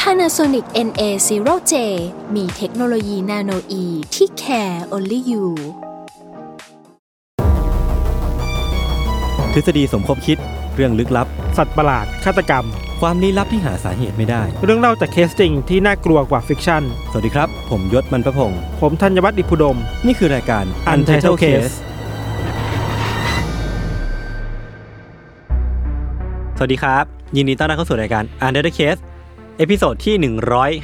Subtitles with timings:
[0.00, 1.74] Panasonic NA0J
[2.34, 5.44] มีเทคโนโลยี nanoe ที่ care only you
[9.52, 10.38] ทฤษฎีสมคบคิด
[10.74, 11.26] เรื่องลึกลับ
[11.56, 12.64] สัตว์ประหลาด ฆาตกรรม
[13.00, 21.74] ความลี้ลับที่หาสาเหตุไม่ได้ เรื่องเล่าจากเคสจริงที่น่ากลัวกว่า fiction สวัสดีครับ ผมยชญ์ บรรพพงศ์ผมธัญวัฒน์อิพภูดม นี่คือรายการ Untitled Case
[26.58, 27.04] สวัสดีครับ
[27.36, 29.00] ยินดีต้อนรับเข้าสู่รายการ Untitled Case
[29.58, 30.14] episode ที่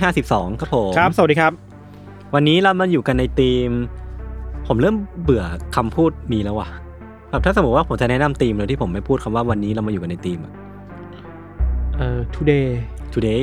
[0.01, 1.53] 152 ครับผมครับ สวัสดีครับ
[2.35, 3.71] วันนี้เรามาอยู่กันในธีม
[4.67, 5.45] ผมเริ่มเบื่อ
[5.77, 6.69] คำพูดนี้แล้วว่ะ
[7.31, 10.53] แบบถ้าสมมติว่าผมจะแนะนำธีมเลยที่ผมไม่พูดคำว่าวันนี้เรามาอยู่กันในธีมอะ
[11.97, 12.69] เอ่อ today
[13.15, 13.43] today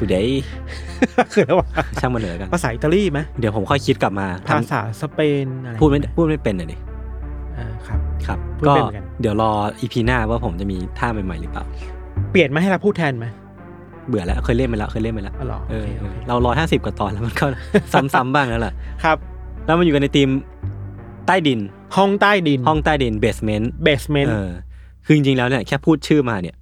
[0.00, 0.30] today
[1.32, 1.68] คืออะไรวะ
[2.00, 6.76] ช่างมันเลยกัน ภาษาอิตาลีไหมเดี๋ยวผมค่อยคิดกลับมาทำภาษาสเปนอะไรพูดไม่พูดไม่เป็นเลยดิ
[7.56, 11.64] อ่าครับครับพูดก็เป็นเหมือนกันเดี๋ยวรอ EP หน้าว่าผมจะมีท่าใหม่ๆหรือเปล่า
[12.30, 13.26] เปลี่ยนมาให้เราพูดแทนไหม
[14.08, 17.46] เบื่อแล้วเคยเล่นไปแล้วเคยเล่นไปแล้วอ๋อเหรอเอโออเคโอเคเราร้อยห้าสิบกว่าตอนแล้วมันก็
[18.14, 18.72] ซ้ำๆบ้างแล้วล่ะ
[19.04, 19.16] ครับ
[19.66, 20.28] แล้วมันอยู่กันในธีม
[21.26, 21.60] ใต้ดิน
[21.96, 24.50] ห้องใต้ดินห้องใต้ดิน basement basement เออ
[25.04, 26.54] คือจริงๆแล้วเนี่ยแค่พูดชื่อมาเนี่ย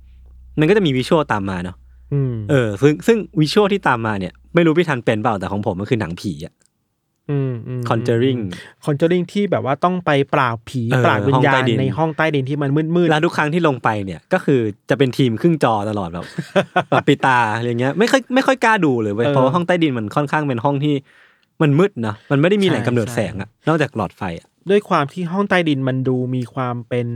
[0.59, 1.77] มันก็จะมี visual ตามมาเนาะ
[2.13, 6.55] อืมเออซึ่งซึ่ง visual ที่ตามมาเนี่ย ไม่รู้พี่ทันเป็นเปล่าแต่ของผมมันคือหนังผีอะ
[7.31, 8.41] อืมม Conjuring
[8.85, 16.27] คอนเจอริงที่แบบว่าต้องไปปราบผีเออปราบวิญญาห้องใต้ณดินในห้องใต้ดินที่มันมืดๆแล้วทุกครั้งที่ลงไปเนี่ยก็คือจะเป็นทีมครึ่งจอตลอดแบบ
[16.91, 20.95] แบบปิดตาอะไรเงี้ยไม่ค่อยไม่ค่อยกล้าดูเลยเว้ยเออเพราะว่าห้องใต้ดินมันค่อนข้างเป็นห้องที่
[21.63, 27.09] มันมืดเนาะมันไม่ได้มีแหล่งใช่กำเนิดใช่แสงอะนอกจากหลอดไฟอะด้วยความที่ห้องใต้ดินมันดูมีความเป็น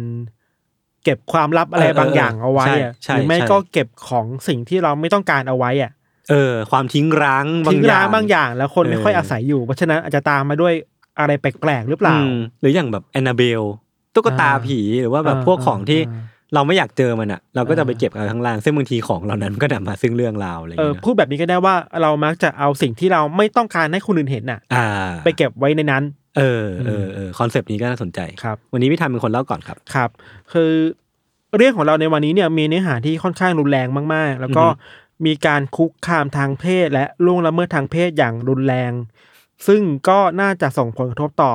[1.05, 5.93] เก็บความลับอะไรเออเออบางอย่างเอาไว้อะใช่หรือไม่ใช่ก็เก็บของสิ่งที่เราไม่ต้องการเอาไว้อะ
[6.31, 10.75] เออ ความทิ้งร้างบางทิ้งอย่าร้างงบางอย่าง แล้วคนเออไม่ค่อยอาศัยอยู่ เพราะฉะนั้นอาจจะตามมาด้วย
[11.19, 13.63] อะไรแปลกๆหรือเปล่าอืมหรืออย่างแบบแอนนาเบล
[14.15, 16.25] ตุ๊กตาอ่าผีหรือว่าแบบอ่าพวกของที่อ่า
[16.55, 24.87] เราไม่อยากเจอมันอะเราก็จะไปอ่าเก็บเอาข้างล่างซึ่งบางทีของเหล่านั้นก็นำมาซึ่งเรื่องราวอะไรอย่างเออเงี้ยพูดแบบนี้ก็ได้ว่าเรามักจะเอาสิ่งที่เราไม่ต้องการให้คนอื่นเห็นน่ะอ่า
[25.25, 26.03] ไปเก็บไว้ในนั้น
[26.39, 30.11] เออเออเออคอนเซปต์นี้ก็น่าสนใจครับ วันนี้พี่ทันเป็นคนเล่าก่อนครับครับ
[30.53, 30.71] คือ
[31.57, 38.93] เรื่องของเราในวันนี้เนี่ยมีเนื้อหาที่ค่อนข้างรุนแรงมากๆ แล้วก็อือฮึ มีการคุกคามทางเพศและล่วงละเมิดทางเพศอย่างรุนแรง
[39.67, 41.55] ซึ่งก็น่าจะส่งผลกระทบต่อ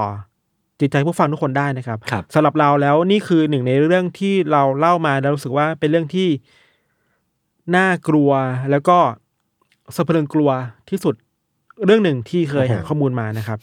[0.80, 6.30] จิตใจผู้ฟังทุกคนได้นะครับครับสำหรับเราแล้วนี่คือหนึ่งในเรื่องที่เราเล่ามาแล้วรู้สึกว่าเป็นเรื่องที่
[7.76, 8.32] น่ากลัว
[8.72, 8.98] แล้วก็
[9.96, 10.50] สะเพริงกลัว
[10.90, 11.16] ที่สุด
[11.86, 13.60] เรื่องหนึ่งที่เคยหาข้อมูลมานะครับ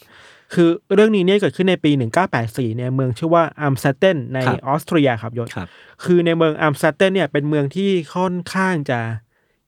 [0.55, 1.91] คือเรื่องนี้เนี่ยเกิดขึ้นในปี
[2.35, 5.69] 1984ในเมืองชื่อว่าอัมสเตทเทนครับออสเตรียครับยศครับ
[6.05, 9.01] คือในเมืองอัมสเตทเทนเนี่ยเป็นเมืองที่ค่อนข้างจะ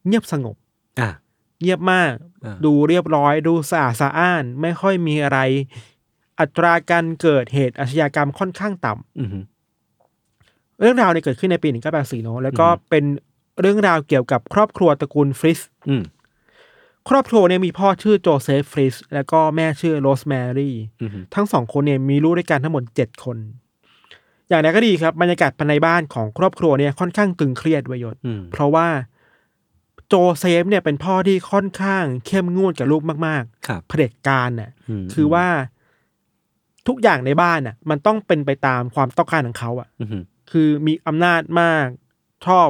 [0.07, 0.57] เงียบสงบ
[1.01, 1.11] อะ
[1.61, 2.15] เงียบมาก
[2.45, 5.39] อ่า ดูเรียบร้อย ดูสะอาดสะอ้าน ไม่ค่อยมีอะไร
[6.41, 9.39] อัตราการเกิดเหตุอาชญากรรมค่อนข้างต่ำ อือฮึ
[10.81, 13.05] เรื่องราวเนี่ยเกิดขึ้นในปี 1984เนอะแล้วก็อือฮึเป็น
[13.61, 15.59] เรื่องราวเกี่ยวกับครอบครัวตระกูลฟริส
[15.89, 16.03] อืม
[17.09, 23.37] ครอบครัวเนี่ยมีพ่อชื่อโจเซฟฟริส แล้วก็แม่ชื่อโรสแมรี่ อือฮึทั้งสองคนเนี่ยมีลูกด้วยกันทั้งหมดเจ็ดคน
[24.49, 28.87] อย่างไรก็ดีครับบรรยากาศภายในบ้านของครอบครัวเนี่ยค่อนข้างตึงเครียดวยยศ อืมเพราะว่า
[30.15, 34.71] โจเซฟเนี่ยเป็นพ่อที่ค่อนข้างเข้มงวดกับลูกมากครับๆเผด็จการน่ะ
[35.03, 35.47] มคือว่า
[36.89, 40.19] ทุกอย่างในบ้านน่ะ มันต้องเป็นไปตามความต้องการของเขาอะอือฮึ
[40.51, 41.87] คือมีอำนาจมาก
[42.47, 42.69] ชอบ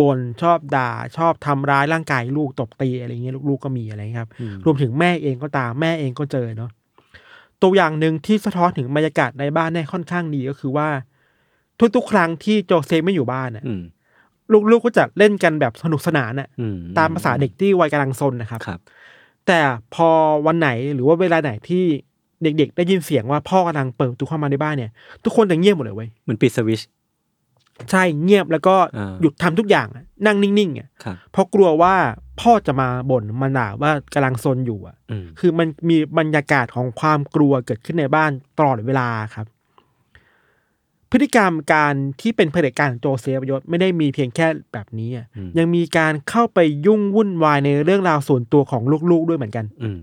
[0.00, 6.70] บ่นชอบด่า ชอบทำร้ายร่างกายลูกตบตีอะไรเงี้ยลูกๆก็มีอะไรเงี้ยครับอืมรวมถึงแม่เองก็ตามแม่เองก็เจอเนาะ
[7.62, 10.88] ตัวอย่างหนึ่งที่สะท้อนถึงบรรยากาศในบ้านได้ค่อนข้างดีก็คือว่า
[11.96, 13.82] ทุกๆ ครั้งที่โจเซฟไม่อยู่บ้านน่ะอืม
[14.70, 16.66] ลูกๆก็จะเล่นกันแบบสนุกสนานน่ะอื
[16.98, 18.80] ตามภาษาเด็กที่วัยกำลังซนนะครับครับ
[19.46, 19.58] แต่
[19.94, 20.08] พอ
[20.46, 21.84] วันไหนหรือว่าเวลาไหนที่
[22.42, 24.90] เด็กๆ ได้ยินเสียงว่าพ่อกำลังเปิดประตูเข้ามาในบ้านเนี่ย
[25.24, 26.80] ทุกคนจะเงียบหมดเลยเว้ยเหมือนปิดสวิตช
[27.90, 31.94] ใช่เงียบแล้วก็อ่าหยุดทำทุกอย่างอะนั่งนิ่งๆอะครับเพราะกลัวว่า
[32.40, 39.46] พ่อจะมาบ่นมาด่าว่ากำลังซนอยู่อะอืมคือมันมีบรรยากาศของความกลัวเกิดขึ้นในบ้านตลอดเวลาครับ
[41.10, 45.26] พฤติกรรมการที่เป็นเผด็จการของโจเซฟยศไม่ได้มีเพียงแค่แบบนี้อะ
[45.58, 50.00] ยังมีการเข้าไปยุ่งวุ่นวายในเรื่องราวส่วนตัวของลูกๆด้วยเหมือนกัน อืม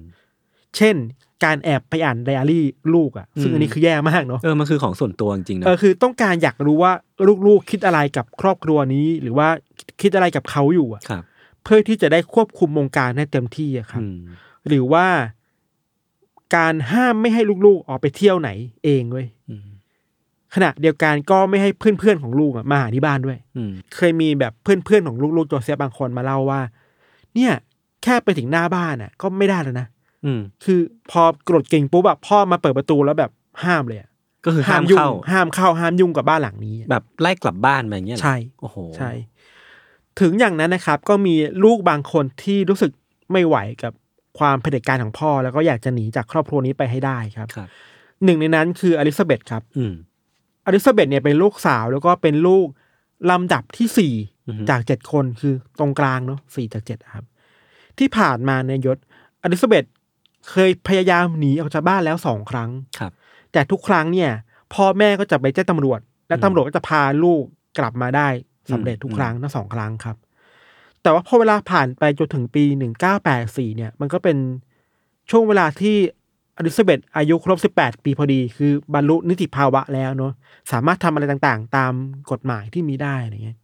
[0.77, 0.95] เช่น
[1.43, 6.91] การแอบไปอ่านไดอารี่ลูกอะ ซึ่งอืมอันนี้คือแย่มากเนาะเออมันคือของส่วนตัวจริงๆนะเออคือต้องการอยากรู้ว่า
[7.47, 9.47] ลูกๆ คิดอะไรกับครอบครัวนี้ หรือว่า
[10.01, 11.23] คิดอะไรกับเขาอยู่อะครับ
[11.63, 14.19] เพื่อที่จะได้ควบคุมวงการให้เต็มที่อะครับอืม
[14.67, 15.07] หรือว่า
[16.55, 18.49] การห้ามไม่ให้ลูกๆออกไปเที่ยวไหน
[18.83, 19.67] เองเว้ยอืม
[20.55, 26.61] ขณะเดียวกันก็ไม่ให้เพื่อนๆของลูกอะมาหาที่บ้านด้วยอืมเคยมีแบบเพื่อนๆของลูกๆโจเซฟบางคนมาเล่าว่า
[27.35, 27.53] เนี่ย
[28.03, 29.87] แค่ไปถึงหน้าบ้านอะ ก็ไม่ได้แล้วนะ
[30.25, 30.79] อืมคือ
[31.11, 33.31] พอกรดกิ่งปุ๊บแบบพ่อมาเปิดประตูแล้วแบบ
[33.63, 34.09] ห้ามเลยอะ
[34.45, 39.11] ก็คือห้ามยุ่งเข้าห้ามเข้าห้ามยุ่งกับบ้านหลังนี้อะแบบไล่กลับบ้านมาอย่างเงี้ยเหรอใช่โอ้โหใช่
[40.19, 42.91] ถึงอย่างนั้นนะครับ ก็มีลูกบางคนที่รู้สึก
[43.31, 43.93] ไม่ไหวกับ
[44.39, 47.69] ความเผด็จการของพ่อ แล้วก็อยากจะหนีจากครอบครัวนี้ไปให้ได้ครับครับ
[48.23, 49.61] หนึ่งในนั้นคืออลิซาเบธครับ
[50.65, 52.67] อืมอลิซาเบธเนี่ยเป็นลูกสาวแล้วก็เป็นลูก
[53.31, 54.13] ลำดับที่สี่
[54.47, 57.25] อือฮึจากเจ็ดคนคือตรงกลางเนาะสี่จากเจ็ดครับ
[57.97, 58.97] ที่ผ่านมาในยยศ
[59.43, 59.85] อลิซาเบธ
[60.49, 62.69] เคยพยายามหนีออกจากบ้านแล้วสองครั้ง
[62.99, 63.11] ครับ
[63.51, 64.31] แต่ทุกครั้งเนี่ย
[64.73, 67.43] พ่อแม่ก็จะไปแจ้งตำรวจ และอืมตำรวจก็จะพาลูก
[67.79, 68.27] กลับมาได้
[68.71, 70.17] สำเร็จอืมทุกครั้งทั้งสองครั้งครับ
[71.01, 74.37] แต่ว่าพอเวลาผ่านไปจนถึงปีหนึ่งเก้าแปดสี่เนี่ย มันก็เป็น
[75.31, 75.97] ช่วงเวลาที่
[76.57, 80.31] อลิซาเบธอายุครบสิบแปดปีพอดี คือบรรลุนิติภาวะแล้วเนาะ
[80.71, 81.93] สามารถทำอะไรต่างๆ ตาม
[82.31, 83.57] กฎหมายที่มีได้อะไรเงี้ย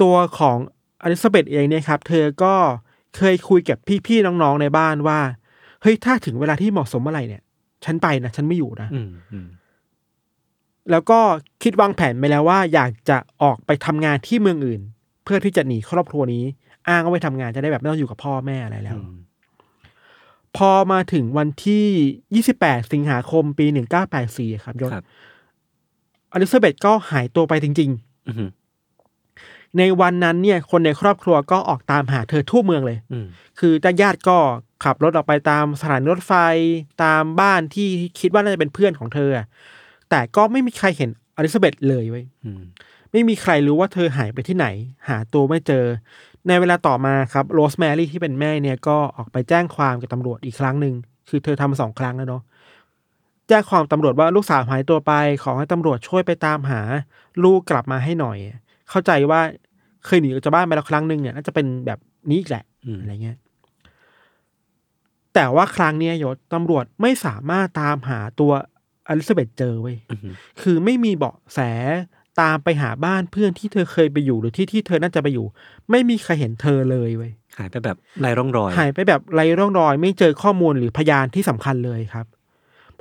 [0.00, 0.56] ตัวของ
[1.02, 2.54] อลิซาเบธเองเนี่ยครับ เธอก็
[3.16, 5.20] เคยคุยกับพี่ๆน้องๆในบ้านว่า
[5.82, 7.42] เฮ้ยถ้าถึงเวลาที่เหมาะสมเมื่อไหร่เนี่ย
[7.84, 9.46] ฉันไปนะฉันไม่อยู่นะอืมอืม
[10.90, 11.18] แล้วก็
[11.62, 14.80] คิดวางแผนไปแล้วว่า อยากจะออกไปทำงานที่เมืองอื่น
[15.24, 16.44] เพื่อที่จะหนีครอบครัวนี้
[16.88, 19.16] อ้างว่าไปทำงานจะได้แบบไม่ต้องอยู่กับพ่อแม่อะไรแล้วอืม
[20.56, 23.66] พอมาถึงวันที่ 28 สิงหาคมปี
[24.14, 25.04] 1984 ครับยศครับ
[26.32, 27.90] อลิซาเบธก็หายตัวไปจริง
[28.28, 33.26] อืมๆในวันนั้นเนี่ย คนในครอบครัวก็ออกตามหาเธอทั่วเมืองเลยอืม
[33.58, 33.72] คือ
[34.02, 34.38] ญาติๆก็
[34.84, 36.32] ขับรถออกไปตามสถานีรถไฟ
[37.02, 37.88] ตามบ้านที่
[38.20, 39.46] คิดว่าน่าจะเป็นเพื่อนของเธออะ
[40.10, 42.62] แต่ก็ไม่มีใครเห็นอลิซาเบธเลยเว้ยอืม
[43.12, 44.66] ไม่มีใครรู้ว่าเธอหายไปที่ไหน
[45.08, 45.84] หาตัวไม่เจอ
[46.48, 50.94] ในเวลาต่อมาครับโรสแมรี่ที่เป็นแม่เนี่ยก็ออกไปแจ้งความกับตำรวจอีกครั้งหนึ่ง
[51.28, 52.42] คือเธอทำมาสองครั้งแล้วเนาะ
[53.48, 55.12] แจ้งความตำรวจว่าลูกสาวหายตัวไป
[55.42, 56.80] ขอให้ตำรวจช่วยไปตามหา
[57.44, 58.38] ลูกกลับมาให้หน่อย
[58.90, 59.40] เข้าใจว่า
[60.06, 61.98] เคยหนีออกจากบ้านไปแล้วครั้งหนึ่งเนี่ยน่าจะเป็นแบบ
[62.30, 63.36] นี้อีกแหละอืมอะไรเงี้ย
[65.34, 68.52] แต่ว่าครั้งเนี้ยยศตำรวจไม่สามารถตามหาตัว
[69.08, 70.32] อลิซาเบธเจอเว้ยอืม
[70.62, 71.60] คือไม่มีเบาะแส
[72.40, 75.46] ตามไปหาบ้านเพื่อนที่เธอเคยไปอยู่หรือที่ที่เธอน่าจะไปอยู่
[75.90, 82.26] ไม่มีใครเห็นเธอเลยเว้ยหายไปแบบไร้ร่องรอย หายไปแบบไร้ร่องรอย ไม่เจอข้อมูลหรือพยานที่สำคัญเลยครับ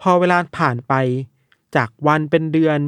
[0.02, 0.94] พอเวลาผ่านไป
[1.76, 2.80] จากวันเป็นเดือน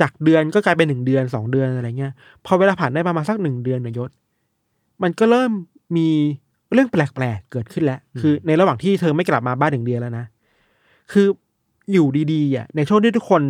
[0.00, 2.12] จากเดือนก็กลายเป็นหนึ่งเดือนสองเดือนอะไรเงี้ย
[2.46, 4.10] พอเวลาผ่านได้ประมาณสักหนึ่งเดือนเนยยศ
[5.02, 5.50] มันก็เริ่ม
[5.96, 6.08] มี
[6.72, 10.26] เรื่องแปลกๆเกิดขึ้นแล้ว คือในระหว่างที่เธอไม่กลับมาบ้านหนึ่งเดือนแล้วนะ
[11.12, 11.26] คือ
[11.92, 13.42] อยู่ดีๆอะในช่วงที่ทุกคน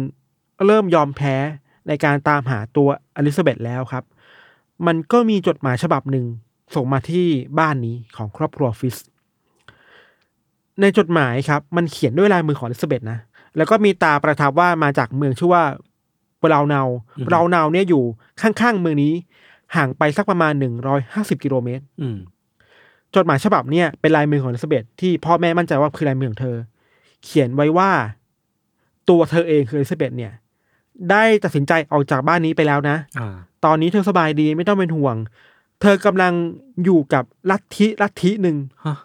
[0.67, 1.37] เริ่มยอมแพ้
[1.89, 4.05] ในการตามหาตัวอลิซาเบธแล้วครับ
[4.87, 6.27] มันก็มีจดหมายฉบับหนึ่ง
[6.75, 7.27] ส่งมาที่
[7.59, 8.97] บ้านนี้ของครอบครัวฟิส
[10.81, 13.19] ในจดหมายครับ มันเขียนด้วยลายมือของอลิซาเบธนะ
[13.57, 15.65] แล้วก็มีตราประทับว่ามาจากเมืองชื่อว่า
[16.41, 16.83] เบราวเนา
[17.19, 18.03] อือฮึเบราวเนาเนี่ยอยู่
[18.41, 19.13] ข้างๆเมืองนี้
[19.77, 22.17] ห่างไปสักประมาณหนึ่งร้อยห้าสิบกิโลเมตรอืม
[23.15, 26.57] จดหมายฉบับเนี่ยเป็นลายมือของอลิซาเบธที่พ่อแม่มั่นใจว่าคือลายมือของเธอ
[27.25, 27.91] เขียนไว้ว่า
[29.09, 30.33] ตัวเธอเองคืออลิซาเบธเนี่ย
[31.11, 33.35] ได้ตัดสินใจออกจากบ้านนี้ไปแล้วนะอ่า
[33.65, 35.17] ตอนนี้เธอสบายดีไม่ต้องเป็นห่วง
[35.81, 36.33] เธอกำลัง
[36.85, 38.57] อยู่กับลัทธิลัทธิหนึ่ง
[38.87, 38.97] ฮะ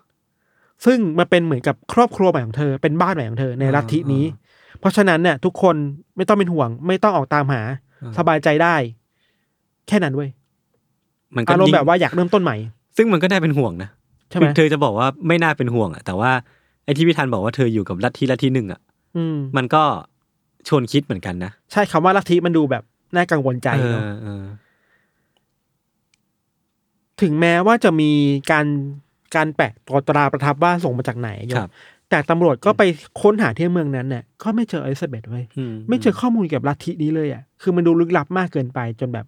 [0.85, 5.75] ซึ่งมันเป็นเหมือนกับครอบครัวใหม่ของเธอเป็นบ้านใหม่ของเธอในอ่าลัทธินี้อ่เพราะฉะนั้นเนี่ยทุกคน
[6.17, 7.61] ไม่ต้องเป็นห่วง ไม่ต้องออกตามหา
[8.03, 8.75] อ่าสบายใจได้
[9.87, 10.29] แค่นั้นเว้ย
[11.35, 12.55] มันก็อารมยิ่ณ์งแบบว่าอยากเริ่มต้นใหม่
[12.97, 13.89] ซึ่งมันก็ได้เป็นห่วงนะ
[14.29, 16.31] ใช่ไหมคือเธอจะบอกว่าไม่น่าเป็นห่วงอะแต่ว่า
[16.85, 18.79] ไอ้ที่พี่ธันบอกว่าเธออยู่กับลัทธิลัทธิหนึ่งอะ
[19.17, 19.83] อืมมันก็
[20.67, 22.83] ชวนคิดเหมือนกันนะ ใช่คำว่าลัทธิมันดูแบบ
[23.15, 24.45] น่ากังวลใจเอเนาะอเออ
[27.21, 28.11] ถึงแม้ว่าจะมี
[28.51, 28.65] การ
[29.35, 31.71] การแปะตัวตราประทับว่าส่งมาจากไหนโยคมรับ
[32.09, 32.83] แต่ตำรวจก็ไป
[33.21, 39.25] ค้นหาที่เมืองนั้นเนี่ยก็ไม่เจออลิซาเบธเว้ยอืไม่เจอข้อมูลเกี่ยวกับลัทธินี้เลยอะคือมันดูลึกลับมากเกินไป จนแบบ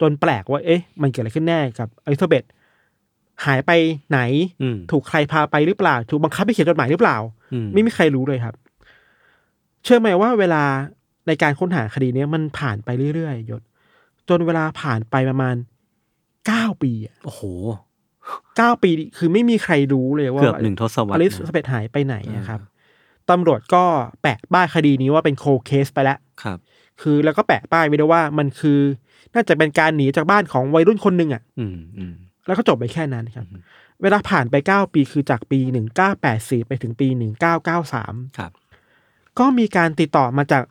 [0.00, 2.44] จนแปลกว่า เอ๊ะ มันเกิดอะไรขึ้นแน่กับอลิซาเบธ
[3.44, 3.70] หายไป
[4.10, 4.20] ไหน
[4.62, 7.16] อืมถูกใครพาไปหรือเปล่า ถูกบังคับให้เขียนจดหมายหรือเปล่า
[7.52, 8.54] อืมไม่มีใครรู้เลยครับ
[9.86, 10.64] เชื่อไหมว่าเวลา
[11.26, 13.62] ในการค้นหาคดีเนี้ยมันผ่านไปเรื่อยๆยศ
[14.28, 15.56] จนเวลาผ่านไปประมาณ
[16.46, 17.42] เก้าปีอะโอ้โห
[18.56, 22.68] เก้าปีคือไม่มีใครรู้เลยว่าเกือบหนึ่งทศวรรอษลินะซาเบธหายไปไหนอะครับอ่
[23.30, 23.84] ตำรวจก็
[24.22, 26.58] แปะป้ายคดีนี้ว่าเป็นโคเคสไปแล้วครับ
[27.00, 28.80] คือแล้วก็แปะป้ายไว้ด้วยว่ามันคือ
[29.34, 32.14] น่าจะเป็นการหนีจากบ้านของวัยรุ่นคนหนึ่งอะ อืมอืม
[32.46, 33.62] แล้วก็จบไปแค่นั้นครับอืม
[34.02, 38.50] เวลาผ่านไปเก้าปีคือจากปีหนึ่งเก้าแปดสี่ไปถึงปีหนึ่งเก้าเก้าสามครับ
[39.38, 40.62] ก็มีการติดต่อมาจาก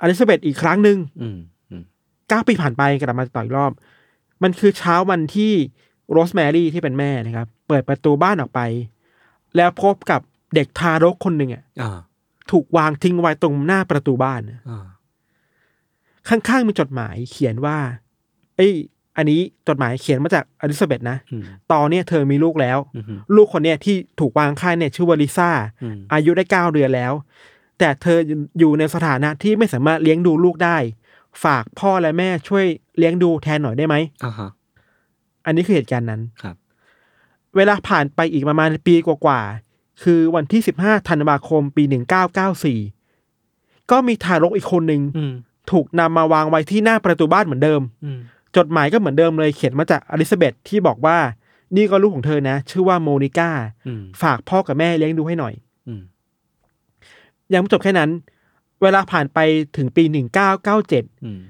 [0.00, 1.38] อลิซาเบธอีกครั้งหนึ่งอืม
[1.70, 1.82] อืม
[2.28, 3.72] เก้าปีผ่านไปกลับมาต่ออีกรอบ
[4.42, 5.52] มันคือเช้าวันที่
[6.12, 8.60] โรสแมรี่ที่เป็นแม่นะครับ เปิดประตูบ้านออกไป
[9.56, 10.20] แล้วพบกับ
[10.54, 11.98] เด็กทารกคนหนึ่งอะอ่า
[12.50, 14.86] ถูกวางทิ้งไว้ตรงหน้าประตูบ้านน่ะอ่า
[16.28, 17.78] ข้างๆมีจดหมายเขียนว่า
[18.56, 18.72] เอ้ย
[19.16, 23.04] อันนี้จดหมายเขียนมาจากอลิซาเบธนะอืมตอนเนี้ยเธอมีลูกแล้วอืม
[23.36, 25.50] ลูกคนเนี้ยที่ถูกวางค่ายเนี่ยชื่อว่าลิซ่า
[25.82, 27.12] อืมอายุได้เก้าเดือนแล้ว
[27.82, 28.18] แต่เธอ
[28.58, 30.76] อยู่ในสถานะที่ไม่สามารถเลี้ยงดูลูกได้
[31.44, 32.64] ฝากพ่อและแม่ช่วย
[32.98, 34.50] เลี้ยงดูแทนหน่อยได้ไหมอ่าฮะ
[35.46, 36.56] อันนี้คือเหตุการณ์นั้นครับ
[37.56, 41.82] เวลาผ่านไปอีกประมาณปีกว่าๆคือวันที่15ธันวาคมปี
[43.06, 45.32] 1994ก็มีทารกอีกคนหนึ่งอืม
[45.70, 48.18] ถูกนำมาวางไว้ที่หน้าประตูบ้านเหมือนเดิมอืม
[48.56, 51.18] จดหมายก็เหมือนเดิมเลยเขียนมาจากอลิซาเบธที่บอกว่า
[51.76, 53.50] นี่ก็ลูกของเธอนะ ชื่อว่าโมนิก้า
[53.86, 55.54] อืมฝากพ่อกับแม่เลี้ยงดูให้หน่อย
[55.88, 56.02] อืม
[57.52, 58.10] ยังไม่จบแค่นั้น
[58.82, 59.38] เวลาผ่านไป
[59.76, 60.04] ถึงปี
[60.64, 61.40] 1997อืม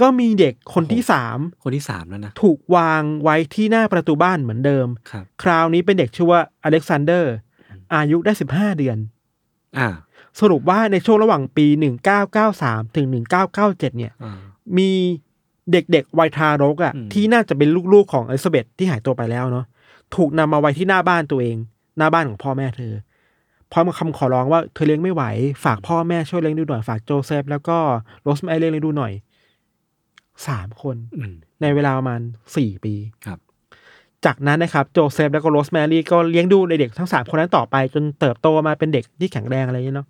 [0.00, 7.34] ก็มีเด็กคนที่สามคนที่สามแล้วนะถูกวางไว้ที่หน้าประตูบ้านเหมือนเดิมครับคราวนี้เป็นเด็กชื่อว่าอเล็กซานเดอร์
[7.94, 8.98] อายุได้15เดือน
[9.78, 9.88] อ่า
[10.40, 11.66] สรุปว่าในช่วงระหว่างปี
[12.30, 13.06] 1993ถึง
[13.52, 14.38] 1997เนี่ยอ่า
[14.78, 14.90] มี
[15.72, 19.66] เด็กๆวัยทารกอะ่ะอืมที่น่าจะเป็นลูกๆของอลิซาเบธที่หายตัวไปแล้วเนาะ
[20.16, 21.56] ถูกนำมาไว้ที่หน้าบ้านตัวเอง
[21.98, 22.94] หน้าบ้านของพ่อแม่เธอ
[23.72, 25.22] พร้อมกับคำขอร้องว่าเธอเลี้ยงไม่ไหว
[25.64, 27.76] ฝากพ่อแม่ช่วยเลี้ยงดูหน่อย ฝากโจเซฟแล้วก็
[28.22, 29.12] โรสแมรี่เลี้ยงดูหน่อย
[30.46, 32.20] สามคนอืมในเวลาประมาณ
[32.56, 32.94] สี่ปี
[33.26, 33.38] ครับ
[34.24, 40.08] จากนั้นนะครับโจเซฟแล้วก็โรสแมรี่ก็เลี้ยงดูเด็กทั้งสามคนนั้นต่อไป จนเติบโตมาเป็นเด็กที่แข็งแรงอะไรอย่างเงี้ยเนาะ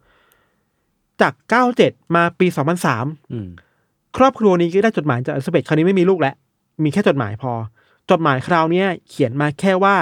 [1.20, 3.48] จากเก้าเจ็ดมาปีสองพันสามอืม
[4.16, 6.34] ครอบครัวนี้ก็ได้จดหมายจากอลิซาเบธคราวนี้ไม่มีลูกแล้ว
[6.84, 7.52] มีแค่จดหมายพอ
[8.10, 9.96] จดหมายคราวเนี้ยเขียนมาแค่ว่า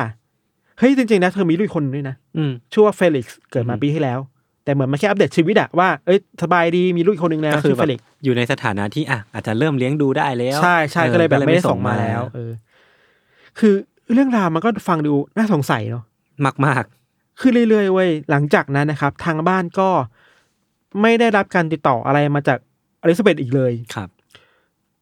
[0.80, 4.18] เฮ้ยจริงๆนะเธอมีลูกอีกคนนึงด้วยนะอืมชื่อว่าเฟลิกซ์เกิดมาอืมปีที่แล้ว
[4.64, 12.52] แต่เหมือนมาแค่อัปเดตชีวิตอะว่าเอ้ยสบายดีมีลูกอีกคนนึงแล้วก็คือชื่อแบเฟบลิกซ์อยู่ในสถานะที่อะอาจจะเริ่มเลี้ยงดูได้แล้วใช่ใช่ออก็เลยแบบไม่ได้ส่งมาแล้วเออ
[13.58, 13.74] คือ
[14.12, 16.04] เรื่องราวมันก็ฟังดูน่าสงสัยเนาะ
[16.44, 16.84] มากมาก
[17.40, 19.88] คือเรื่อยๆเว้ยหลังจากนั้นนะครับ ทางบ้านก็
[21.02, 22.58] ไม่ได้รับการติดต่ออะไรมาจาก
[23.02, 24.08] อลิซาเบธอีกเลย ๆ ครับ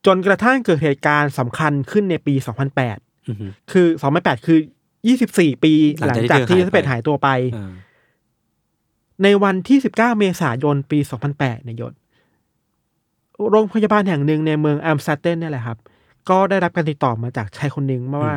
[0.07, 2.35] จนกระทั่งเกิดเหตุการณ์สำคัญขึ้นในปี
[2.81, 3.87] 2008 อือฮึคือ
[4.19, 4.59] 2008 คือ
[5.07, 7.73] 24ปีหหลัลังงจากจากที่ที่เธออลิซาเบธหาหายยไปตัวไปอ่า
[9.23, 10.99] ในวันที่19เมษายนปี
[11.33, 11.93] 2008เนี่ยยศ
[13.51, 15.79] โรงพยาบาลแห่งหนึ่งในเมืองอัมสเตอร์เทนเนี่ยแหละครับ
[16.29, 18.37] ก็ได้รับการติดต่อมาจากชายคนหนึ่งมาว่า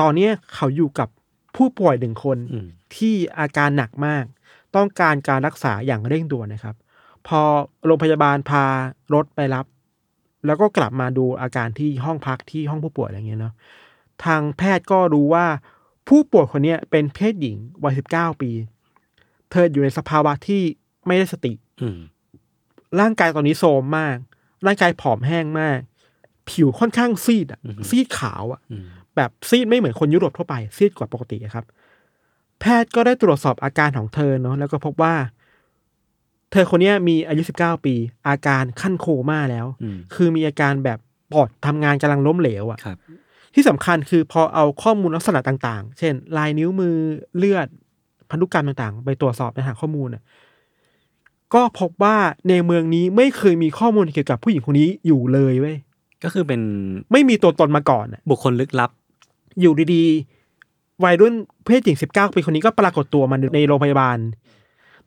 [0.00, 1.08] ตอนเนี้ยเขาอยู่กับ
[1.56, 4.24] ผู้ป่วยหนึ่งคนอืมที่อาการหนักมาก
[4.76, 6.76] ต้องการการรักษาอย่างเร่งด่วนนะครับ
[7.26, 7.40] พอ
[7.86, 8.64] โรงพยาบาลพา
[9.14, 9.66] รถไปรับ
[10.46, 13.54] แล้วก็กลับมาดูอาการที่ห้องพักที่ห้องผู้ป่วยอะไรเงี้ยเนาะ
[14.24, 15.46] ทางแพทย์ก็รู้ว่า
[16.08, 18.50] ผู้ป่วยคนเนี้ยเป็นเพศหญิงวัยสิบเก้าปี
[19.50, 20.62] เธออยู่ในสภาวะที่
[21.06, 21.98] ไม่ได้สติอืม
[23.00, 24.16] ร่างกายตอนนี้โทรมมาก
[24.66, 25.78] ร่างกายผอมแห้งมาก
[26.50, 27.60] ผิวค่อนข้างซีดอะ
[27.90, 28.84] ซีดขาวอะอืม
[29.16, 31.64] แบบซีดไม่เหมือนคนยุโรปทั่วไป ซีดกว่าปกติอะครับ
[32.60, 35.14] แพทย์ก็ได้ตรวจสอบอาการของเธอเนาะ แล้วก็พบว่า
[36.52, 37.94] เธอคนเนี้ยมีอายุ19ปี
[38.28, 40.98] อาการขั้นโคม่าแล้วอืมคือมีอาการแบบ
[41.32, 42.98] ปอดทำงานกำลังล้มเหลวอะครับ
[43.58, 46.96] ที่สำคัญคือพอเอาข้อมูลลักษณะต่าง ๆ เช่น ลายนิ้วมือ
[47.36, 47.66] เลือด
[48.30, 50.22] พันธุกรรมต่างๆ ไปตรวจสอบในทางข้อมูลน่ะ
[51.54, 52.16] ก็พบว่า
[52.48, 55.76] ในเมืองนี้ไม่เคยมีข้อมูลเกี่ยวกับผู้หญิงคนนี้อยู่เลยเว้ย
[56.24, 56.60] ก็คือเป็น
[57.12, 58.90] ไม่มีตัวตนมาก่อนน่ะบุคคลลึกลับ
[59.60, 61.34] อยู่ดีๆ วัยรุ่น
[61.64, 64.18] เพศหญิงสิบเก้าปีคนนี้ก็ปรากฏตัวมาในโรงพยาบาล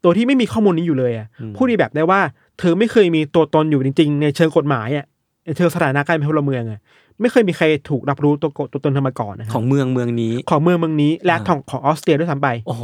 [0.04, 2.22] ตัวที่ไม่มีข้อมูลนี้อยู่เลยอะอืมพูดในแบบได้ว่า
[2.60, 5.21] เธอไม่เคยมีตัวตนอยู่จริง ๆ ในเชิงกฎหมายอะใน
[5.58, 6.80] เชิงสถานะการเป็นพลเมืองอะ
[7.22, 12.84] ไม่เคยมีใครถูกรับรู้ตัวตัวตนเธอมาก่อนนะครัของเมืองเมืองนี้ ของเมืองเมืองนี้และอ่าของของออสเตรียด้วยซ้ำไปโอ้โห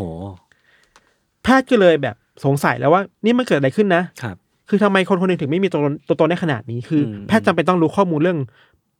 [1.44, 4.36] แพทย์ก็เลยแบบสงสัยแล้วว่า นี่มันเกิดอะไรขึ้นนะครับ
[4.70, 8.40] คือทำไมคนคนหนึ่งถึงไม่มีตัวตนตัวตนได้ขนาดนี้คืออมแพทย์จำเป็นต้องรู้ข้อมูลเรื่อง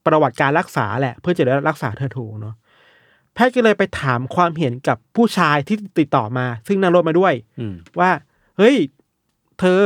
[0.06, 2.56] ประวัติการรักษาแหละ เพื่อจะได้รักษาเธอถูกเนาะ
[3.34, 8.12] แพทย์ก็เลยไปถามความเห็นกับผู้ชายที่ติดต่อมา ซึ่งนั่งรถมาด้วยอืมว่า
[8.58, 8.76] เฮ้ย
[9.60, 9.82] เธอ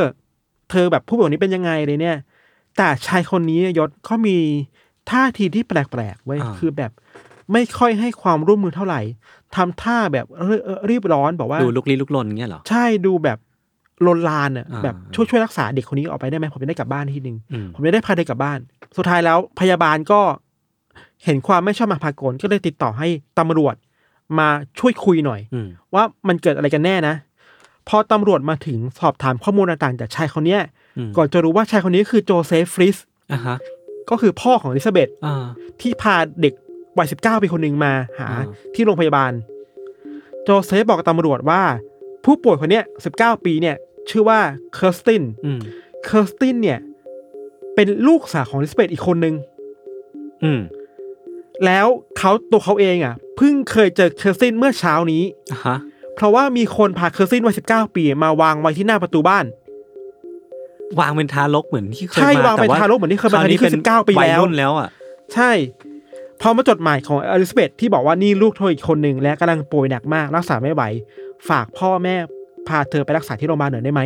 [0.71, 2.17] เธอแบบผู้ป่วยคนนี้เป็นยังไงเลยเนี่ย
[2.77, 4.37] แต่ชายคนนี้ยศเขามี
[5.11, 6.91] ท่าทีที่แปลกๆไว้ยอ่า คือแบบ
[7.51, 9.01] ไม่ค่อยให้ความร่วมมือเท่าไหร่
[9.55, 13.37] ทำท่าแบบเอ่อเอ่อรีบร้อนบอกว่า ดูลุกลี้ลุกลนเงี้ยเหรอ ใช่ดูแบบ
[14.05, 18.59] ลนลานอะอ่า แบบช่วยช่วยรักษาเด็กคนนี้ออกไปได้ไหมผมจะได้กลับบ้านทีหนึ่งอืมผมจะได้พาเด็กกลับบ้าน
[18.97, 20.21] สุดท้ายแล้วพยาบาลก็
[21.23, 23.07] เห็นความไม่ชอบมาพากลก็เลยติดต่อให้
[23.39, 23.75] ตำรวจ
[24.39, 24.47] มา
[24.79, 27.15] ช่วยคุยหน่อย อืมว่ามันเกิดอะไรกันแน่นะ
[27.89, 30.69] พอตำรวจมาถึงสอบถามข้อมูลต่างๆจากชายคนเนี้ยอืม
[31.17, 32.97] ก่อนจะรู้ว่าชายคนนี้คือโจเซฟฟริส
[33.31, 33.57] อะฮะ
[34.09, 35.45] ก็คือพ่อของอลิซาเบธอ่า
[35.81, 36.53] ที่พาเด็ก
[36.97, 38.45] วัยสิบเก้าปีคนหนึ่งมาหาอ่า
[38.75, 39.31] ที่โรงพยาบาล
[40.43, 41.61] โจเซฟบอกกับตำรวจว่า
[42.25, 43.75] ผู้ป่วยคนเนี้ยสิบเก้าปีเนี่ย
[44.09, 44.39] ชื่อว่า
[44.73, 45.59] เคอร์สตินอืม
[46.05, 46.79] เคอร์สตินเนี่ย
[47.75, 49.35] เป็นลูกสาวของอลิซาเบธอีกคนนึง
[50.43, 50.61] อืม
[51.65, 55.77] แล้วเขาตัวเขาเองอะเพิ่งเคยเจอเคอร์สตินเมื่อเช้านี้อะฮะ
[56.15, 59.45] เพราะว่ามีคนพาเคอร์สตินวัยสิบเก้าปีมาวางไว้ที่หน้าประตูบ้าน
[60.99, 64.89] วางเป็นทารกเหมือนที่เคยใช่มาวางเป็นแต่ทารกเหมือนที่เคยมาคราวนี้อันนี้คือเป็น19ปีวัยแล้วรุ่นแล้วอะ
[65.33, 65.51] ใช่
[66.41, 70.83] พอมาจดหมายของอลิซาเบธที่บอกว่านี่ลูกเธออีกคนหนึ่งและกำลังป่วยหนักมากรักษาไม่ไหว
[71.49, 72.15] ฝากพ่อแม่
[72.67, 74.01] พาเธอไปรักษาที่โรงพยาบาลหน่อยได้ไหม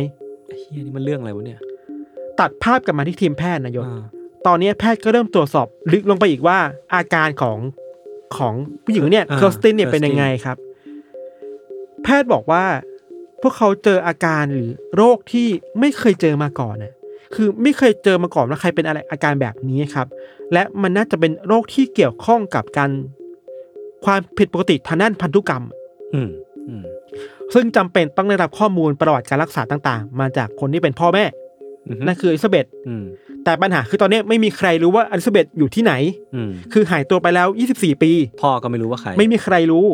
[0.58, 1.60] เฮียนี่มันเรื่องอะไรวะเนี่ย
[2.40, 4.02] ตัดภาพกลับมาที่ทีมแพทย์นะยศอ่า
[4.46, 6.58] ตอนนี้แพทย์ก็เริ่มตรวจสอบลึกลงไปอีกว่า
[6.94, 7.58] อาการของ
[8.36, 10.56] ของผู้หญิงคนเนี่ยอ่าเคอร์สตินเนี่ย Kirsten เป็นยังไงครับ
[12.02, 12.64] แพทย์บอกว่า
[13.42, 15.46] พวกเขาเจออาการหรือโรคที่
[15.80, 16.92] ไม่เคยเจอมาก่อนน่ะ
[17.34, 20.06] คือไม่เคยเจอมาก่อนว่าใครเป็นอะไรอาการแบบนี้ครับ
[20.52, 22.90] และมันน่าจะเป็นโรคที่เกี่ยวข้องกับการ
[24.04, 25.64] ความผิดปกติทางด้านพันธุกรรม
[26.14, 26.30] อืม
[26.68, 26.82] อืม
[27.54, 31.24] ซึ่งจำเป็นต้องได้รับข้อมูลประวัติการรักษาต่าง ๆ มาจากคนที่เป็นพ่อแม่
[31.86, 33.04] อืมนั่นคืออลิซาเบธอืม
[33.44, 35.92] แต่ปัญหาคือตอนนี้ไม่มีใครรู้ว่าอลิซาเบธอยู่ที่ไหน
[36.34, 38.10] อืมคือหายตัวไปแล้ว 24 ปี
[38.42, 39.86] พ่อก็ไม่รู้ว่าใคร ไม่มีใครรู้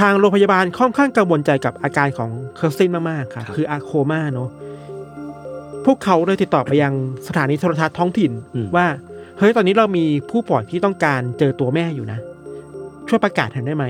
[0.00, 4.48] ทางโรงพยาบาลค่อนข้างกังวลใจกับอาการของเคอร์สตินมากๆครับคืออาโคม่าเนาะ
[5.86, 6.94] พวกเขาเลยติดต่อไปยัง
[7.28, 8.86] สถานีโทรทัศน์ท้องถิ่นอืมว่า
[9.38, 12.18] เฮ้ยตอนนี้เรามีผู้ป่วยที่ต้องการเจอตัวแม่อยู่นะ
[13.08, 13.86] ช่วยประกาศให้ได้ไหม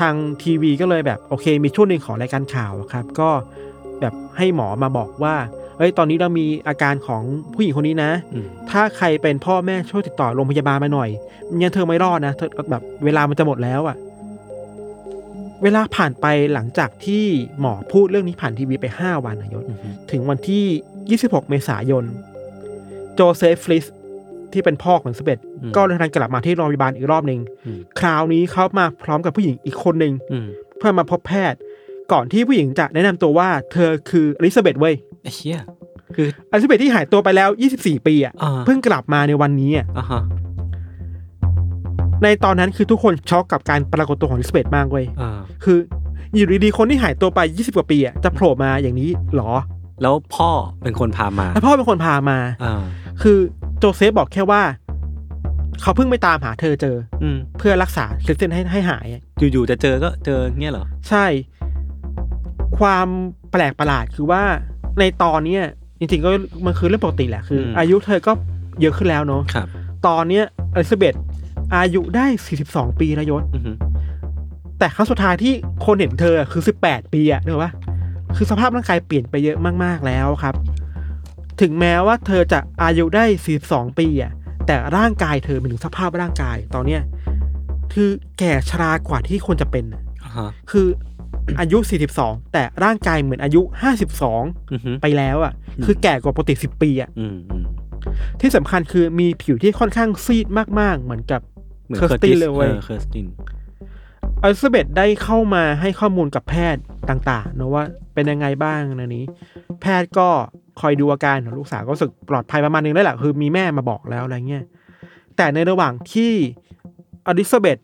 [0.00, 3.30] ทางทีวีก็เลยแบบโอเค มีช่วงหนึ่งของรายการข่าวอะครับ ก็
[4.00, 5.34] แบบให้หมอมาบอกว่า
[5.78, 7.22] เฮ้ยตอนนี้เรามีอาการของ
[7.54, 13.96] ผู้หญิงคนนี้นะอืมถ้าใครเป็นพ่อแม่ช่วยติดต่อโรงพยาบาลมาหน่อยไม่งั้นเธอไม่รอดนะเธอแบบเวลามันจะหมดแล้วอะ
[15.62, 17.24] เวลาผ่านไปหลังจากที่
[17.60, 22.04] หมอพูดเรื่องนี้ผ่านทีวีไปห้าวันนะยศอืมถึงวันที่ 26 เมษายน
[23.14, 23.84] โจเซฟฟลิส
[24.52, 25.38] ที่เป็นพ่อของสเบต
[25.76, 30.46] ก็เดินทางกลับมาที่โรงพยาบาลอีกรอบหนึ่งอืมคราวนี้เขามาพร้อมกับผู้หญิงอีกคนหนึ่งอืม
[30.78, 31.58] เพื่อมาพบแพทย์
[32.12, 35.60] ก่อนที่ผู้หญิงจะแนะนำตัวว่าเธอคืออลิซาเบธเว้ยไอ้เฮีย
[36.16, 37.48] คืออลิซาเบธที่หายตัวไปแล้ว
[37.78, 40.22] 24 ปีอะอ่าเพิ่งกลับมาในวันนี้อะอ่าฮะ
[42.22, 45.30] ในตอนนั้นคือทุกคนช็อกกับการปรากฏตัวของอลิซาเบธมากเว้ยอ่า
[45.64, 45.78] คือ
[46.34, 49.50] อยู่ดีๆคนที่หายตัวไป 20 กว่าปีอะจะโผล่มาอย่างนี้เหรอ
[50.02, 50.50] แล้วพ่อ
[50.84, 52.82] เป็นคนพามาแล้วพ่อเป็นคนพามา อ่า
[53.22, 53.38] คือ
[53.78, 54.62] โจเซฟบอกแค่ว่า
[55.82, 61.26] เขาเพิ่งไปตามหาเธอเจอ อืมเพื่อรักษาคริสเตนให้ให้หายอะอยู่ๆจะเจอก็เจอเงี้ยเหรอใช่
[62.78, 63.06] ความ
[63.52, 64.42] แปลกประหลาดคือว่า
[65.00, 65.64] ในตอนเนี้ย
[65.98, 66.30] จริงๆก็
[66.66, 68.32] มันคือเรื่องปกติแหละคืออมอายุเธอก็
[68.80, 69.66] เยอะขึ้นแล้วเนาะ ครับ
[70.06, 71.14] ตอนเนี้ยอลิซาเบธ
[71.76, 72.26] อายุได้
[72.62, 73.72] 42 ปีแล้วยศอือฮึ
[74.78, 75.54] แต่ครั้งสุดท้ายที่
[75.84, 77.72] คนเห็นเธอคือ 18 ปีอะเนอะวะ
[78.36, 80.54] คือสภาพร่างกายเปลี่ยนไปเยอะมาก ๆ แล้วครับ
[81.60, 83.24] ถึงแม้ว่าเธอจะอายุได้
[83.62, 84.32] 42 ปีอะ
[84.66, 87.02] แต่ร่างกายเธอเป็นถึงสภาพร่างกายตอนเนี้ย
[87.92, 90.86] คือแก่ชรากว่าที่ควรจะเป็นอะอ่าฮะคือ
[91.60, 91.78] อายุ
[92.14, 93.62] 42 แต่ร่างกายเหมือนอายุ
[94.14, 97.64] 52อือฮึไปแล้วอะอืมคือแก่กว่าปกติ 10 ปีอะอืมอืม
[98.40, 100.46] ที่สำคัญคือมีผิวที่ค่อนข้างซีด
[100.80, 101.40] มากๆ เหมือนกับ
[101.88, 103.26] เหมือนเคอร์สตินเลยเว้ยออเคอร์สติน
[104.42, 109.24] อลิซาเบธได้เข้ามาให้ข้อมูลกับแพทย์ต่างๆนะว่าเป็นยังไงบ้างนะนี้
[109.80, 110.28] แพทย์ก็
[110.80, 114.64] คอยดูอาการของลูกสาวก็รู้สึกปลอดภัยประมาณนึงแล้วแหละคือมีแม่มาบอกแล้วอะไรเงี้ย
[115.36, 116.32] แต่ในระหว่างที่
[117.26, 117.78] อลิซาเบธ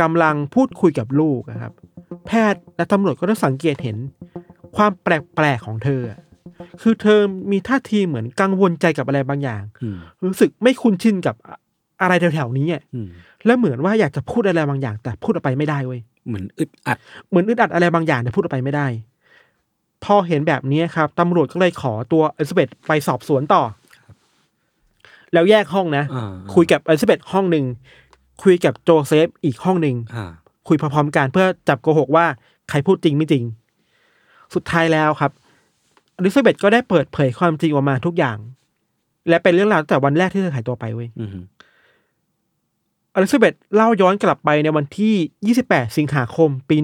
[0.00, 1.72] กำลังพูดคุยกับลูกอะครับ
[2.26, 3.96] แพทย์และตำรวจก็ได้สังเกตเห็น
[4.76, 6.20] ความแปลกๆของเธออะ
[6.82, 11.36] คือเธอมีท่าทีเหมือนกังวลใจกับอะไรบางอย่างอืมรู้สึกไม่คุ้นชินกับ
[12.02, 13.08] อะไรแถวๆนี้อะอืม
[13.46, 16.96] แล้วเหมือนว่าอยากจะพูดอะไรบางอย่าง แต่พูดออกไปไม่ได้เว้ยเหมือนอึดอัด
[17.28, 18.86] เหมือนอึดอัดอะไรบางอย่างแต่พูดออกไปไม่ได้
[20.04, 23.62] พอเห็นแบบนี้ครับตำรวจก็เลยขอตัวอลิซาเบธไปสอบสวนต่อ
[25.32, 27.64] แล้วแยกห้องนะอ่าคุยกับอลิซาเบธห้องหนึ่ง
[28.42, 30.26] คุยกับโจเซฟอีกห้องหนึ่งอ่า
[30.68, 32.26] คุยพร้อมๆกันเพื่อจับโกหกว่า
[32.70, 33.44] ใครพูดจริงไม่จริง
[34.54, 35.30] สุดท้ายแล้วครับ
[36.16, 38.38] อลิซาเบธก็ได้เปิดเผยความจริงออกมาทุกอย่าง
[39.28, 41.08] และเป็นเรื่องราวตั้งแต่วันแรกที่เธอหายตัวไปเว้ย
[43.14, 46.76] อืมอลิซาเบธเล่าย้อนกลับไปในวันที่ 28 สิงหาคม ปี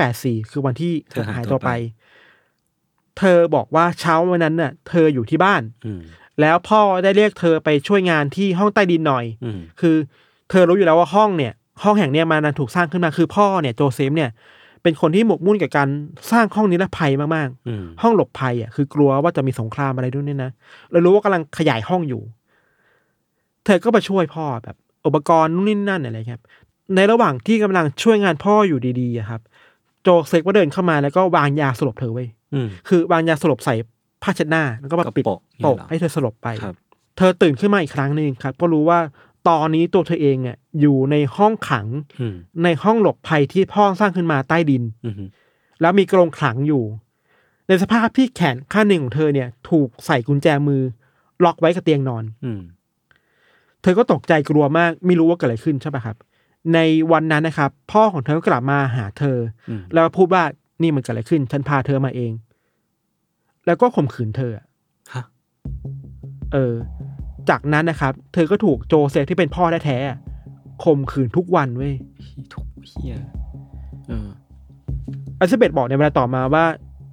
[0.00, 1.70] 1984 คือวันที่เธอหายตัวไป
[3.18, 6.00] เธอบอกว่าเช้าวันนั้นน่ะ เธออยู่ที่บ้านอืม
[6.40, 9.96] แล้วพ่อได้เรียกเธอไปช่วยงานที่ห้องใต้ดินหน่อยอืมคือ
[10.50, 14.30] เธอรู้อยู่แล้วว่าห้องเนี่ย ห้องแห่งเนี้ยมันถูกสร้างขึ้นมา คือพ่อเนี่ยโจเซฟเนี่ย
[14.82, 15.88] เป็นคนที่หมกมุ่นกับการ
[16.30, 20.50] สร้างห้องนิรภัยมากอืมๆห้องหลบภัยอะ คือกลัวว่าจะมีสงครามอะไรด้วยเนี่ยนะ
[20.90, 22.22] แล้วรู้ว่ากำลังขยายห้องอยู่
[23.64, 26.42] เธอก็มาช่วยพ่อแบบ อุปกรณ์นู่นนี่นั่นอะไรครับ
[26.96, 29.40] ในระหว่างที่กำลังช่วยงานพ่ออยู่ดีๆอะครับ
[30.02, 33.74] โจเซฟก็เดินเข้ามาแล้วก็วางยาสลบเธอไว้อืมคือวางยาสลบใส่
[34.22, 36.74] ผ้าเช็ดหน้าแล้วก็มาปิดกระโปะโปะเนี่ยเหรอให้เธอสลบไปครับ
[37.16, 38.98] เธอตื่นขึ้นมาอีกครั้งหนึ่งครับ ก็รู้ว่า
[39.48, 41.86] ตอนนี้ตัวเธอเองอะอยู่ในห้องขัง
[42.20, 45.14] อืมในห้องหลบภัยที่พ่อสร้างขึ้นมาใต้ดินอืม
[45.80, 46.82] แล้วมีกรงขังอยู่
[47.68, 50.82] ในสภาพที่แขนข้างหนึ่งของเธอเนี่ย ถูกใส่กุญแจมือ
[51.44, 52.60] ล็อกไว้กับเตียงนอนอืม
[53.84, 56.16] เธอก็ตกใจกลัวมากไม่รู้ว่าเกิดอะไรขึ้นใช่ปะครับ
[56.74, 56.78] ใน
[57.12, 60.42] วันนั้นนะครับ พ่อของเธอก็กลับมาหาเธออืมแล้วพูดว่า
[60.82, 62.32] นี่มันเกิดอะไรขึ้น ฉันพาเธอมาเอง
[63.66, 64.64] แล้วก็ข่มขืนเธออะ
[65.14, 65.24] ฮะ
[66.52, 66.74] เออ
[67.48, 70.18] จากนั้นนะครับ เธอก็ถูกโจเซฟที่เป็นพ่อแท้ๆอะ
[70.84, 71.94] ข่มขืนทุกวันเว้ย
[72.54, 73.16] ทุกเฮีย
[74.08, 74.28] เออ
[75.38, 76.64] อลิซาเบธบอกในเวลาต่อมาว่า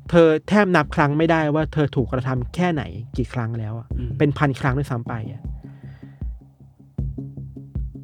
[0.09, 2.83] เธอแทบนับครั้งไม่ได้ว่าเธอถูกกระทำแค่ไหน
[3.17, 5.41] กี่ครั้งแล้วอะอืมเป็นพันครั้งด้วยซ้ำไปอะ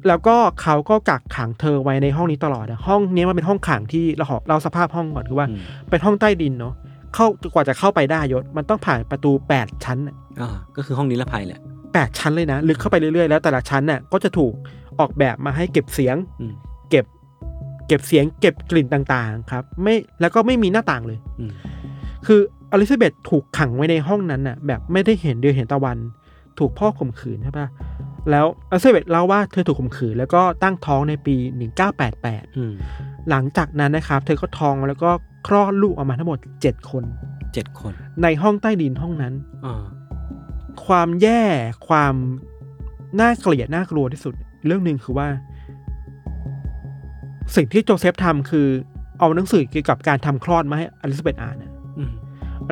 [0.08, 5.58] แล้วก็เขาก็กักขังเธอไว้ในห้องนี้ตลอดอะห้องนี้มันเป็นห้องขังที่เราขอเราสภาพห้องก่อนคือว่าอืม
[5.90, 6.74] เป็นห้องใต้ดินเนาะ
[7.14, 11.60] เข้ากว่าจะเข้าไปได้ยศมันต้องผ่านประตูแปดชั้นอะอ่าก็คือห้องนิรภัยแหละ
[11.92, 14.52] แปดชั้นเลยนะ ลึกเข้าไปเรื่อยๆ แล้วแต่ละชั้นน่ะก็จะถูก
[15.00, 16.52] ออกแบบมาให้เก็บเสียงอืม
[16.90, 17.04] เก็บ
[17.88, 21.50] เก็บเสียง เก็บกลิ่นต่างๆ ครับ ไม่แล้วก็ไม่มีหน้าต่างเลยอืม
[22.26, 22.40] คือ
[22.72, 25.98] อลิซาเบธถูกขังไว้ในห้องนั้นน่ะ แบบไม่ได้เห็นเดือนเห็นตะวัน
[26.58, 27.66] ถูกพ่อข่มขืนใช่ปะ
[28.30, 31.36] แล้วอลิซาเบธเล่าว่าเธอถูกข่มขืนแล้วก็ตั้งท้องในปี
[31.96, 32.74] 1988อืม
[33.30, 35.10] หลังจากนั้นนะครับเธอก็ท้องแล้วก็
[35.46, 37.04] คลอดลูกออกมาทั้งหมด 7 คน
[37.52, 39.34] เจ็ดคน ในห้องใต้ดินห้องนั้น
[39.66, 39.84] อ่า
[40.86, 41.42] ความแย่
[41.88, 42.14] ความ
[43.20, 44.34] น่าเกลียดน่ากลัวที่สุด
[44.66, 45.28] เรื่องหนึ่งคือว่า
[47.56, 48.66] สิ่งที่โจเซฟทำคือ
[49.18, 52.10] เอาหนังสือเกี่ยวกับการทำคลอดมาให้อลิซาเบธอ่านน่ะอืม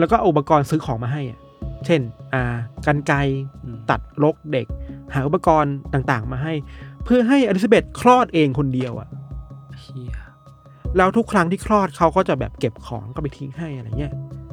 [0.01, 1.39] แล้วก็เอาอุปกรณ์ซื้อของมาให้อะ
[1.87, 2.01] เช่น
[2.35, 2.43] อ่า
[2.87, 3.17] กันไกร
[3.65, 4.67] อืมตัดรกเด็ก
[5.15, 6.55] หาอุปกรณ์ต่างๆ มาให้
[7.05, 9.09] เพื่อให้อลิซาเบธคลอดเองคนเดียวอะ
[9.81, 10.13] เฮีย
[10.97, 14.13] แล้วทุกครั้งที่คลอดเขาก็จะแบบเก็บของก็ไปทิ้งให้อะไรเงี้ย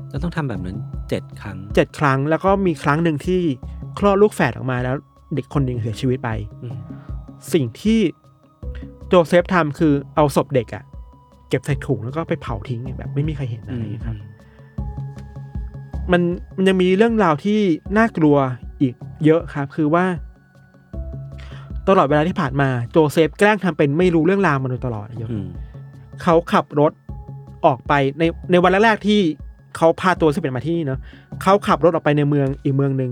[0.09, 0.77] แล้วต้องทำแบบนั้น
[1.09, 3.41] เจ็ดครั้งเจ็ดครั้งแล้วก็มีครั้งหนึ่งที่
[3.99, 4.95] คลอดลูกแฝดออกมาแล้ว
[5.35, 6.29] เด็กคนหนึ่งเสียชีวิตไป
[6.63, 6.77] อืม
[7.53, 7.99] สิ่งที่
[9.07, 10.83] โจเซฟทำคือเอาศพเด็กอะ
[11.49, 14.15] เก็บใส่ถุงแล้วก็ไปเผาทิ้งแบบ ไม่มีใครเห็นอะไรอย่างเงี้ยครับ
[16.11, 16.21] มัน
[16.55, 17.59] มันยังมีเรื่องราวที่
[17.97, 18.35] น่ากลัว
[18.81, 18.93] อีก
[19.25, 20.05] เยอะครับ คือว่า
[21.87, 25.47] ตลอดเวลาที่ผ่านมาโจเซฟแกล้งทำเป็นไม่รู้เรื่องราวมาโดยตลอดอะยศอืม
[26.23, 26.91] เขาขับรถ
[27.65, 29.21] ออกไปในในวันแรกๆที่
[29.77, 30.99] เขาพาตัวซิเป็นมาที่นี่เนาะ
[31.43, 33.11] เขาขับรถออกไปในเมืองอีกเมืองหนึ่ง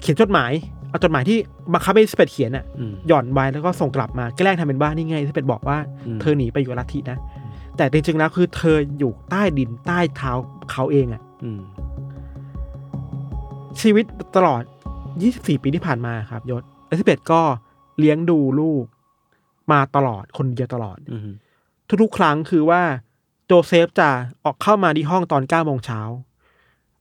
[0.00, 0.52] เขียนจดหมาย
[0.88, 1.38] เอาจดหมายที่
[1.72, 7.18] บังคับให้สเบธเขียนอะอืมหย่อนไว้แล้วก็ส่งกลับมาแกล้งทำเป็นว่านี่ไงที่สเบธบอกว่าอืมเธอหนีไปอยู่กับลัทธินะ
[7.76, 10.32] แต่จริงๆแล้วคือเธออยู่ใต้ดินใต้เท้า
[10.70, 11.60] เขาเองอะอืม
[13.82, 14.04] ชีวิต
[14.36, 14.62] ตลอด
[15.12, 17.40] 24 ปีที่ผ่านมาครับยศเอลิซาเบธก็
[17.98, 18.84] เลี้ยงดูลูก
[19.72, 21.20] มาตลอดคนเดียวตลอดอืม
[22.02, 22.82] ทุกๆครั้งคือว่า
[23.46, 24.08] โจเซฟจะ
[24.44, 26.00] ออกเข้ามาที่ห้องตอน9โมงเช้า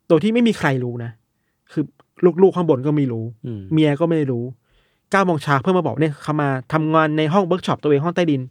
[0.08, 1.12] โดยที่ไม่มีใครรู้นะ
[1.72, 1.84] คือ
[2.42, 4.44] ลูกๆข้างบนก็ไม่รู้อืมเมียก็ไม่รู้
[4.86, 8.42] 9โมงเช้าเพื่อมาบอกเนี่ยเขามาทำงานในห้องเวิร์กช็อปตัวเองห้องใต้ดิน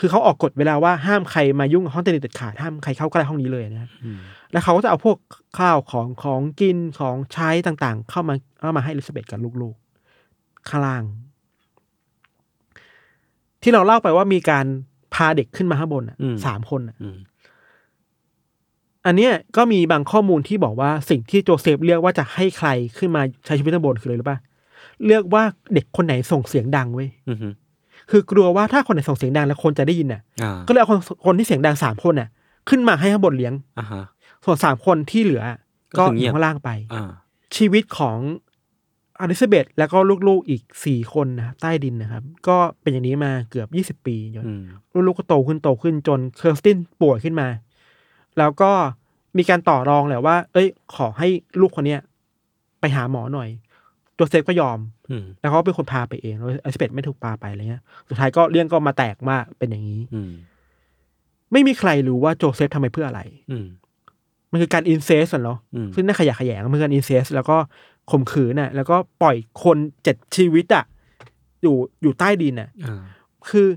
[0.00, 4.18] คือเขาออกกฎไว้ว่าห้ามใครมายุ่งกับห้องใต้ดินเด็ดขาดห้ามใครเข้าใกล้ห้องนี้เลยนะอืม
[4.52, 5.16] แล้วเขาก็จะเอาพวก
[5.58, 11.02] ข้าวของของกินของใช้ต่างๆ เข้ามาเข้ามาให้อลิซาเบธกับลูกๆข้างล่าง
[13.62, 14.66] ที่เราเล่าไปว่ามีการ
[15.14, 17.18] พาเด็กขึ้นมาข้างบนอะสามคนอะอืม
[19.06, 24.38] อันเนี้ยก็มีบางข้อมูลที่บอกว่าสิ่งที่โจเซฟเลือกว่าจะให้ใครขึ้นมาใช้ชีวิตข้างบนคืออะไรรู้ป่ะ
[25.06, 25.42] เลือกว่า
[25.74, 27.38] เด็กคนไหนส่งเสียงดังเว้ยอืม
[28.10, 32.28] คือกลัวว่าถ้าคนไหนส่งเสียงดังแล้วคนจะได้ยินน่ะอ่าก็เลยเอาคนคนที่เสียงดังสามคนน่ะ
[32.68, 34.02] ขึ้นมาให้ข้างบนเลี้ยงอ่าฮะ
[34.46, 35.44] ส่วนสามคนที่เหลือ
[35.98, 37.10] ก็ก็คืออเงียบยู่ข้างล่างไป อ่า
[37.56, 38.18] ชีวิตของ
[39.20, 44.62] อลิซาเบธแล้วก็ลูกๆอีกสี่คนนะครับใต้ดินนะครับ ก็เป็นอย่างนี้มาเกือบยี่สิบปีจนอืม
[45.06, 47.48] ลูกๆก็โตขึ้นโตขึ้นจนเคอร์สตินป่วยขึ้นมา
[48.38, 48.70] แล้วก็
[49.38, 51.28] มีการต่อรองแหละว่า เอ้ย ขอให้
[51.60, 52.00] ลูกคนเนี้ย
[52.80, 53.48] ไปหาหมอหน่อย
[54.14, 54.78] โจเซฟก็ยอม
[55.10, 60.32] อืมแล้วเขาก็เป็นคนพาไปเองแล้วอลิซาเบธไม่ถูกพาไปอะไรเงี้ยสุดท้ายก็เรื่องก็มาแตกว่าเป็นอย่างนี้ อืม
[61.52, 63.66] ไม่มีใครรู้ว่าโจเซฟทำไปเพื่ออะไร อืม
[64.50, 67.56] มันคือการ incest เนาะอืมซึ่งน่าขยะแขยงมันคือการ incest แล้วก็
[68.10, 70.84] ข่มขืนน่ะ แล้วก็ปล่อยคนเจ็ดชีวิตอะ
[71.62, 73.02] อยู่อยู่ใต้ดินน่ะอ่า
[73.50, 73.68] คือ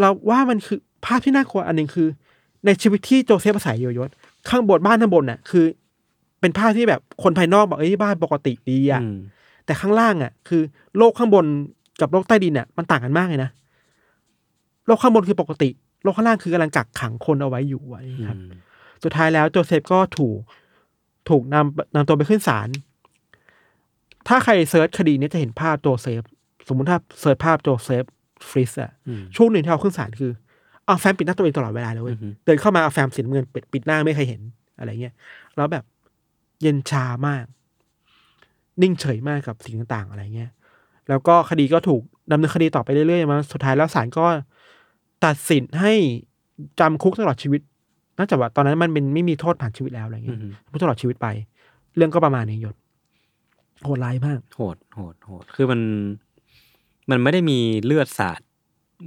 [0.00, 2.08] เราว่ามันคือภาพที่น่ากลัวอันหนึ่งคือ
[2.66, 4.10] ในชีวิตที่โจเซฟอาศัยอยู่ยศ
[4.48, 5.64] ข้างบนบ้านข้างบนน่ะ คือ
[6.40, 9.16] เป็นภาพที่แบบคนภายนอกบอกเอ้ยบ้านปกติดีอะอืม
[9.64, 10.62] แต่ข้างล่างอะ คือ
[10.98, 11.44] โลกข้างบน
[12.00, 13.50] กับโลกใต้ดินอะมันต่างกันมากเลยนะ
[14.86, 15.68] โลกข้างบนคือปกติ
[16.02, 18.38] โลกข้างล่างคือกำลังกักขังคนเอาไว้อยู่ไว้ครับ
[19.02, 20.38] สุดท้ายแล้วโจเซฟก็ถูก
[21.28, 22.68] ถูกนำนำตัวไปขึ้นศาล
[24.28, 26.22] ถ้าใคร search คดีนี้จะเห็นภาพโจเซฟ
[26.68, 28.04] สมมุติถ้า search ภาพโจเซฟ
[28.50, 30.32] ฟริสอะอืมช่วงหนึ่งที่เอาขึ้นศาลคือ
[30.86, 34.42] เอาแฟ้มปิดหน้าตัวเองตลอดเวลาเลยเว้ยอือฮึเดินเข้ามาเอาแฟ้มสีน้ำเงินปิดปิดหน้าไม่มีใครเห็น
[34.78, 35.14] อะไรเงี้ย
[35.56, 35.84] แล้วแบบ
[36.62, 37.44] เย็นชามาก
[38.82, 40.50] นิ่งเฉยมากกับสิ่งต่างๆ อะไรเงี้ย
[41.08, 44.26] แล้วก็คดีก็ถูกดำเนินคดีต่อไปเรื่อยๆมาสุดท้ายแล้วศาลก็
[45.24, 45.92] ตัดสินให้
[46.80, 47.60] จำคุกตลอดชีวิต
[48.18, 51.26] น่าจะว่าตอนนั้นมันเป็นไม่มีโทษประหารชีวิตแล้วอะไรเงี้ยอืมคุกตลอดชีวิตไป
[51.96, 52.76] เรื่องก็ประมาณนี้ยศ
[53.84, 55.80] โหดร้ายมาก โหดโหดโหดคือมัน
[57.10, 58.40] มันไม่ได้มีเลือดสาด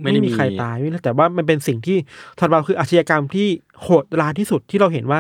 [0.01, 1.97] ไม่ไม่ได้มีใครตายไม่รู้แต่ว่ามันเป็นสิ่งที่
[2.39, 3.47] สำหรับเราคืออาชญากรรมที่
[3.81, 5.19] โหดร้ายที่สุดที่เราเห็นว่า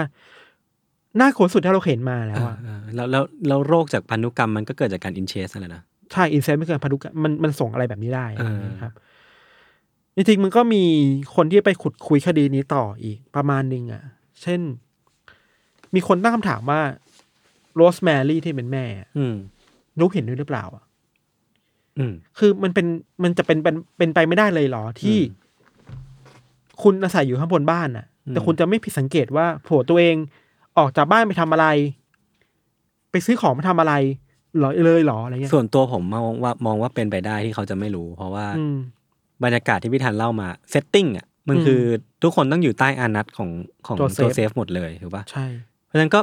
[1.19, 8.93] น่ากลัวสุดที่เราเห็นมาแล้วเอออะเออแล้วแล้วแล้วโรคจากพันธุกรรมมันก็เกิดจากการอินเชสนั่นแหละนะใช่อินเซนไม่เกินพันธุกรรมมันมันส่งอะไรแบบนี้ได้เออนะครับ
[10.15, 10.83] จริงๆมันก็มี
[11.35, 14.03] คนที่ไปขุดคุยคดีนี้ต่ออีกประมาณหนึ่งอะ
[14.41, 14.61] เช่น
[15.95, 16.81] มีคนตั้งคำถามว่า
[17.75, 19.35] โรสแมรี่ที่เป็นแม่อะอืม
[19.99, 20.83] รู้เห็นด้วยหรือเปล่าอะ
[21.97, 22.85] อืมคือมันเป็น
[23.23, 25.17] มันจะเป็นเป็นเป็นไปไม่ได้เลยเหรอที่
[26.83, 30.15] คุณอาศัยอยู่ข้างบนบ้านน่ะอืมแต่คุณจะไม่ผิดสังเกตว่าผัวตัวเอง
[30.77, 31.67] ออกจากบ้านไปทำอะไร
[33.11, 33.93] ไปซื้อของมาทำอะไร
[34.57, 38.77] เหรอเลยเหรออะไรเงี้ยส่วนตัวผมมองว่ามองว่าเป็นไปได้ที่เขาจะไม่รู้ เพราะว่าอืม
[39.43, 41.81] บรรยากาศที่พี่ธันเล่ามา setting อะมันอืมคือ
[42.23, 43.49] ทุกคนต้องอยู่ใต้อาณัติของ
[43.87, 45.45] ของโจเซฟโจเซฟหมดเลยถูกปะใช่
[45.85, 46.19] เพราะฉะนั้นก็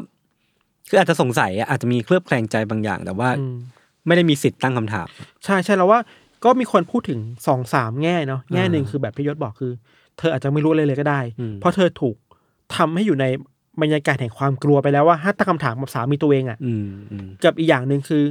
[0.89, 3.57] คืออาจจะสงสัยอะอาจจะมีเคลือบแคลงใจบางอย่าง แต่ว่าอืม
[4.07, 5.09] ไม่ได้มีสิทธิ์ตั้งคำถาม
[5.45, 6.01] ใช่ใช่แล้วว่า
[6.45, 9.73] ก็มีคนพูดถึงสองสามแง่เนาะแง่หนึ่งอ่าคือแบบพี่ยศบอกคือ
[10.19, 12.17] เธออาจจะไม่รู้อะไรเลยก็ได้อืมเพราะเธอถูก
[12.77, 13.27] ทำให้อยู่ใน
[13.83, 18.25] บรรยากาศแห่งความกลัวไปแล้วว่าถ้าตั้งคำถามกับสามีตัวเองอะ่ะอืมอืมกับอีกอย่างหนึ่งคือ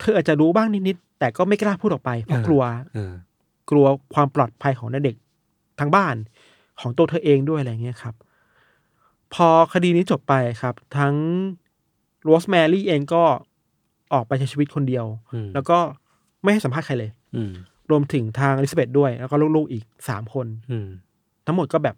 [0.00, 2.62] เธออาจจะรู้บ้างนิดๆแต่ก็ไม่กล้าพูดออกไปเพราะเออกลัว
[2.94, 3.12] เออ
[3.70, 5.16] กลัวความปลอดภัยของเด็ก
[5.80, 6.14] ทั้งบ้าน
[6.80, 8.14] ของตัวเธอเองด้วยอะไรเงี้ยครับ
[9.34, 11.14] พอคดีนี้จบไปครับ ทั้ง
[12.24, 13.22] โรสแมรี่เองก็
[14.12, 15.78] ออกไปใช้ชีวิตคนเดียวอืมแล้วก็
[16.42, 17.52] ไม่ให้สัมภาษณ์ใครเลยอืม
[17.90, 20.88] รวมถึงทางอลิซาเบธด้วย แล้วก็ลูกๆอีกสามคนอืม
[21.46, 21.96] ทั้งหมดก็แบบ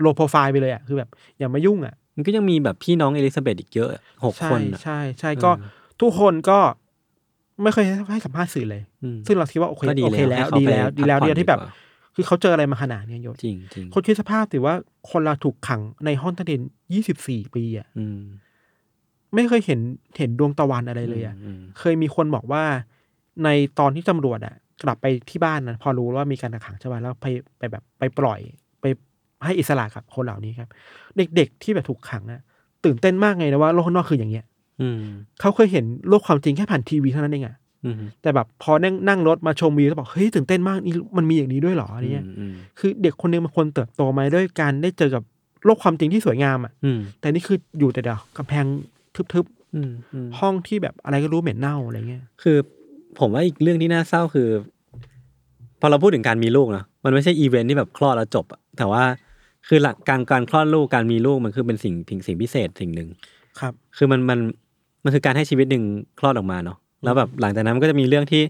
[0.00, 3.90] low profile ไปเลยอะคือแบบ อย่ามายุ่งอะ มันก็ยังมีแบบพี่น้องเอลิซาเบธอีกเยอะ
[4.24, 5.50] หกใช่คนอะใช่ใช่ก็
[6.00, 6.58] ทุกคนก็
[7.62, 11.72] ไม่เคยให้สัมภาษณ์สื่อเลยอืมซึ่งเราคิดว่าโอเคก็ดีโอเคแล้แล้ววให้ดีเขาแล้วไปดีแล้วพักผ่อนดีแล้วที่แบบดีกว่า
[12.14, 14.74] คือเขาเจออะไรมาขนาดเนี้ยยศจริงจริงคนคิดสภาพถือว่า
[15.10, 16.60] คนเราถูกขังในห้องใต้ดิน
[16.92, 18.20] ยี่สิบสี่ปีอะอืม
[19.34, 19.80] ไม่เคยเห็น
[20.18, 22.62] เห็นดวงตะวันอะไรเลยอะอืมเคยมีคนบอกว่า
[23.44, 27.26] ในตอนที่ตำรวจอะ กลับไปที่บ้านนะพอรู้ว่ามีการกักขังใช่ไหมแล้วไป
[27.58, 28.40] ไปแบบไปปล่อย
[28.80, 28.84] ไป
[29.44, 30.68] ให้อิสระกับคนเหล่านี้ครับ
[31.16, 32.40] เด็กๆที่แบบถูกขังอะ
[32.84, 34.55] ตื่นเต้นมากไงนะว่าโลกข้างนอกคืออย่างเงี้ยอืม
[35.40, 45.22] เขาเคยเห็นโลกความจริงแค่ผ่านทีวีเท่านั้นเองอะอืมแต่แบบพอนั่งนั่งรถมาชมวิวแล้วบอกเฮ้ยตื่นเต้นมากนี่มันมีอย่างนี้ด้วยเหรออะไรเงี้ยอืมคือเด็กคนหนึงมันควรเติบโตมาด้วยการได้เจอกับ
[45.64, 48.64] โลกความจริงที่สวยงามอะอืมแต่นี่คืออยู่แต่เดียวกำแพง
[49.16, 52.56] ทึบอืมอืมๆห้องที่แบบอะไรก็รู้เหม็นเน่าอะไรเงี้ยคือ
[53.18, 54.48] ผมว่าอีกเรื่องที่น่าเศร้าคือ
[55.80, 59.04] พอเราพูดถึงการมีลูกนะมันไม่ใช่อีเวนท์ที่แบบคลอดแล้วจบอะแต่ว่า
[59.68, 63.08] คือหลักการการคลอดลูกการมีลูกมันคือเป็นสิ่งสิ่งสิ่งพิเศษสิ่งหนึ่ง
[63.60, 64.38] ครับ คือมันมัน
[65.06, 65.84] มันคือการให้ชีวิตหนึ่ง
[66.18, 68.42] คลอดออกมาเนาะแล้วแบบหลังจากนั้นมันก็จะมีเรื่องที่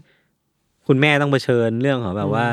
[0.87, 2.45] คุณแม่ต้องเผชิญเรื่องของแบบว่า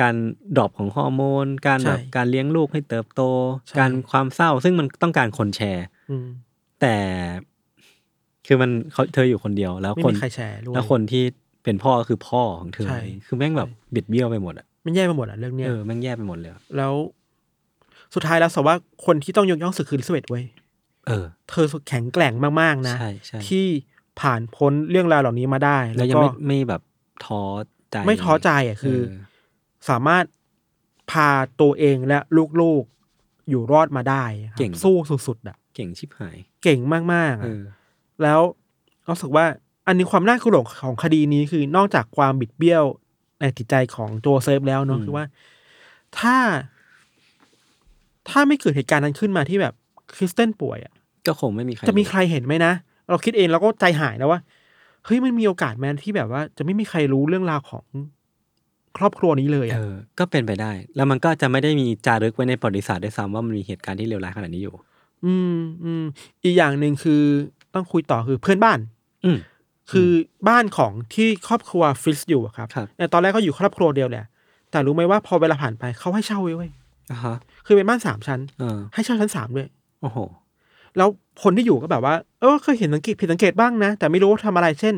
[0.00, 0.14] การ
[0.56, 3.22] drop ของฮอร์โมน การใช่แบบการเลี้ยงลูกให้เติบโต
[3.66, 6.26] ใช่การความเศร้า ซึ่งมันต้องการคนแชร์อืม
[6.80, 6.96] แต่
[8.46, 11.24] คือมันเขาเธออยู่คนเดียว แล้วไม่คนมีใครแชร์ด้วยแล้วคนที่
[11.64, 16.92] เป็นพ่อก็คือพ่อของเธอใช่คือแม่งแบบบิดเบี้ยวไปหมดอะมันแย่ไปหมดอะเรื่องเนี้ยเออแม่งแย่ไปหมดเลยอะแล้ว
[18.14, 18.76] สุดท้ายแล้วสว่า
[19.06, 20.44] คนที่ต้องยกย่องสุดคือลิซาเบธเว้ย
[21.06, 23.66] เออ เธอแข็งแกร่งมากๆนะ ใช่ใช่ที่
[24.20, 26.82] ผ่านพ้นเรื่องราวเหล่านี้มาได้ แล้แล้ววยังก็ไม่ไม่แบบ
[27.24, 27.42] ท้อ
[27.90, 28.98] ใจไม่ท้อใจอะคือ
[29.86, 30.24] เสามารถ
[31.10, 31.28] พา
[31.60, 32.18] ตัวเองและ
[32.60, 36.80] ลูกๆอยู่รอดมาได้ครับเก่ง สู้สุดๆอะ เก่งชิบหาย เก่ง
[37.12, 37.62] มากๆเออะอ
[38.22, 38.40] แล้ว
[39.08, 39.46] รู้สึกว่า
[39.86, 42.84] อันนี้ความน่ากลัวของคดีนี้คือนอกจากความบิดเบี้ยว
[43.40, 45.24] ในจิตใจของโจเซฟแล้วเนอะอืม คือว่า
[46.18, 46.36] ถ้า
[48.28, 49.74] ถ้าไม่เกิดเหตุการณ์นั้นขึ้นมาที่แบบ
[50.16, 50.94] คริสเตนป่วยอะ
[51.26, 52.72] ก็คงไม่มีใครจะมีใครเห็นไหมนะ
[53.08, 54.40] เราคิดเองเราก็ใจหายนะว่า
[55.04, 57.84] เฮ้ยมันมีโอกาสแมนที่แบบว่า จะไม่มีใครรู้เรื่องราวของ
[58.98, 64.74] ครอบครัวนี้เลยเออะอก็เป็นไปได้ แล้วมันก็จะไม่ได้มีจารึกไว้ในประวัติศาสตร์ด้วยซ้ำว่ามันมีเหตุการณ์ที่เลวร้ายขนาดนี้อยู่
[65.24, 66.04] อืมอืม
[66.44, 67.22] อีกอย่างหนึ่งคือ
[67.74, 68.78] ต้องคุยต่อคือเพื่อนบ้าน
[69.24, 69.38] อืม
[69.90, 70.10] คือ
[70.48, 74.24] บ้านของที่ครอบครัวฟิสอยู่อะครับครับแต่ตอนแรกก็อยู่ครอบครัวเดียวแหละ
[74.70, 76.70] แต่รู้ไหมว่าพอเวลาผ่านไปเขาให้เช่าไว้เว้ย
[77.10, 79.68] อะฮะคือเป็นบ้านสามชั้นเออให้เช่าชั้นสามด้วย
[80.00, 80.18] โอ้โห
[80.96, 81.08] แล้ว
[81.42, 84.94] คนที่อยู่ก็แบบว่า เออเคยเห็นสังเกตผิดสังเกตบ้างนะ แต่ไม่รู้ว่าทำอะไรเช่น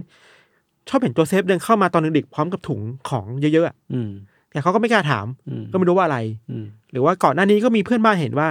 [0.88, 4.10] ชอบเห็นโจเซฟเดินเข้ามาตอนดึกๆพร้อมกับถุงของเยอะๆอะอืม
[4.50, 6.18] แต่เขาก็ไม่กล้าถาม อืม ก็ไม่รู้ว่าอะไร
[6.50, 8.48] อืม หรือว่าก่อนหน้านี้ก็มีเพื่อนบ้านเห็นว่า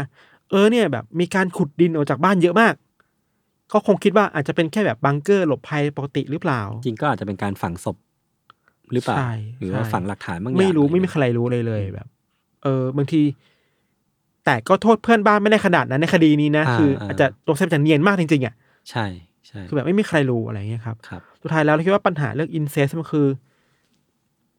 [0.52, 2.74] เออเนี่ยแบบมีการขุดดินออกจากบ้านเยอะมาก
[3.72, 7.98] ก็คงคิดว่าอาจจะเป็นแค่แบบบังเกอร์หลบภัยปกติหรือเปล่า จริงก็อาจจะเป็นการฝังศพ
[8.94, 12.08] หรือเปล่า ใช่หรือว่าใช่ ฝังหลักฐานบางอย่างไม่รู้อะไม่มีใครรู้เลยเลยแบบ
[12.64, 13.22] เออบางที
[14.46, 18.54] แต่ก็โทษเพื่อนบ้านไม่ได้ขนาดนั้นในคดีนี้นะาคือ อาจจะตัวเซฟจะเนียนมากจริงๆอะ
[18.90, 19.06] ใช่
[19.48, 23.28] ใช่คือแบบไม่มีใครรู้อะไรเงี้ยครับครับสุดท้ายแล้วเราคิดว่าปัญหาเรื่องอินเซสมันคือ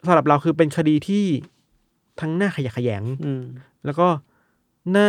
[0.06, 1.24] สำหรับเราคือเป็นคดีที่
[2.20, 3.42] ทั้งหน้าขยะแขยงอืม
[3.84, 4.06] แล้วก็
[4.92, 5.08] หน้า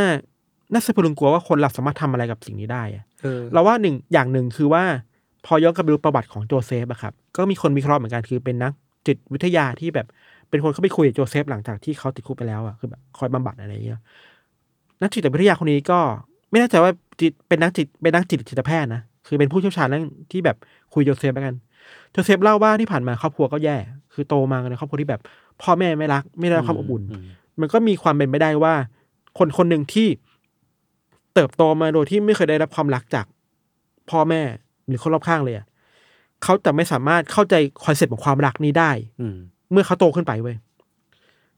[0.74, 4.84] น่าสะพรึงกลัวว่าคนเราสามารถทำอะไรกับสิ่งนี้ได้อะเออเราว่าหนึ่งอย่างหนึ่งคือว่า
[5.46, 8.72] พอย้อนกลับไปดูประวัติของโจเซฟอะครับ ก็มีคนวิเคราะห์เหมือนกันคือเป็นนัก
[9.08, 10.08] จิตวิทยาที่แบบ
[10.50, 14.02] เป็นคนเข้าไปคุยกับโจเซฟหลังจากที่เขาติดคุกไปแล้วอะคือแบบคอยบำบัดอะไรอย่างเงี้ย
[15.02, 16.00] นักจิตวิทยาคนนี้ก็
[16.52, 20.58] ไม่แน่ใจว่าจิตเป็นนักจิตเป็นนักจิตจิตแพทย์นะคือเป็นผู้เชี่ยวชาญเรื่องที่แบบ
[20.94, 21.56] คุยโจเซฟแล้วกัน
[22.12, 23.78] โจเซฟเล่าว่าที่ผ่านมาครอบครัวก็แย่
[24.14, 25.22] คือโตมาในครอบครัวที่แบบ
[25.62, 27.24] พ่อแม่ไม่รัก ไม่ได้รับความอบอุ่นอืม
[27.60, 28.74] มันก็มีความเป็นไปได้ว่า
[29.38, 30.08] คนคนหนึ่งที่
[31.34, 33.26] เติบโตมาโดยที่ไม่เคยได้รับความรักจาก
[34.10, 34.42] พ่อแม่
[34.88, 35.66] หรือคนรอบข้างเลยอะ
[36.44, 39.36] เขาจะไม่สามารถเข้าใจ concept ของความรักนี้ได้ อืม
[39.72, 40.56] เมื่อเขาโตขึ้นไปเว้ย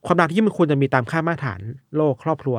[0.06, 1.60] ความรักที่มันควรจะมีตามค่ามาตรฐาน
[1.96, 2.56] โลกครอบครัว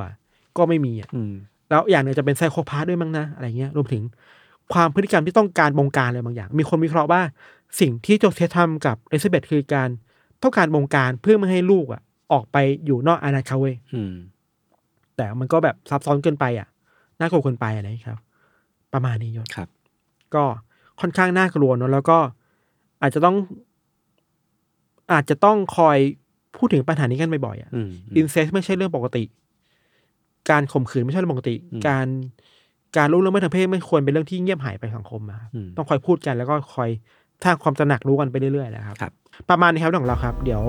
[0.58, 1.34] ก็ไม่มีอะอืม
[1.70, 4.04] แล้วอย่างหนึ่งจะเป็น psychopath ด้วยมั้งนะอะไรเงี้ยรวมถึง
[4.74, 7.22] ความพฤติกรรมที่ต้องการบงการอะไรบางอย่าง มีคนวิเคราะห์ว่า
[7.80, 9.90] สิ่งที่โจเซฟทำกับเอลิซาเบธคือการ
[10.44, 14.14] ต้องการบงการเพื่อไม่ให้ลูกอะ ออกไปอยู่นอกอาณาเขตเว้ยอืม
[15.16, 16.68] แต่มันก็แบบซับซ้อนเกินไปอะ
[17.20, 18.20] น่ากลัวเกินไปอะไรอย่างเงี้ยครับ
[18.94, 19.70] ประมาณนี้ยศครับ
[20.36, 20.44] ก็
[21.02, 22.18] ค่อนข้างน่ากลัวเนอะแล้วก็
[23.02, 23.36] อาจจะต้อง
[25.12, 25.98] อาจจะต้องคอย
[26.58, 29.24] พูดถึงปัญหานี้กันบ่อยๆอะอืมอินเซสไม่ใช่เรื่องปกติ
[30.50, 32.08] การข่มขืนไม่ใช่เรื่องปกติอืมการ
[32.98, 36.90] การรู้เรื่องไม่ทางเพศไม่ควรเป็นเรื่องที่เงียบหายไปสังคมอะครับอืมต้องคอยพูดกันแล้วก็คอย
[37.44, 39.12] สร้างความตระหนักรู้กันไปเรื่อยๆนะครับครับ
[39.50, 40.64] ประมาณนี้ครับเรื่องของเราครับ เดี๋ยว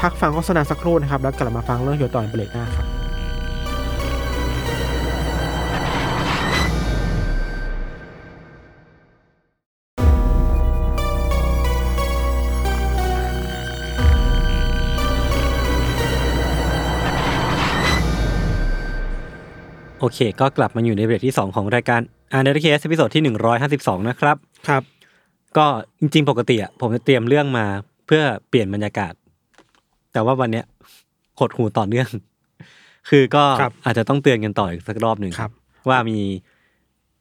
[0.00, 2.97] พักฟังโฆษณาสักครู่นะครับ แล้วกลับมาฟังเรื่องเกี่ยวต่อในเบรกหน้าครับ
[20.00, 22.00] โอเค ก็กลับมาอยู่ในเบรกที่ 2 ของรายการ
[22.32, 24.36] Untitled Case episode ที่ 152 นะครับ
[24.68, 24.82] ครับ
[25.56, 25.66] ก็
[26.00, 27.66] จริงๆ ปกติอะผมจะเตรียมเรื่องมา
[28.06, 29.12] เพื่อเปลี่ยนบรรยากาศ
[30.12, 30.64] แต่ว่าวันเนี้ย
[31.38, 32.08] หดหูต่อเนื่อง
[33.08, 35.50] คือก็ครับอาจจะต้องเตือนกันต่ออีกสักรอบหนึ่งครับ
[35.88, 36.18] ว่ามี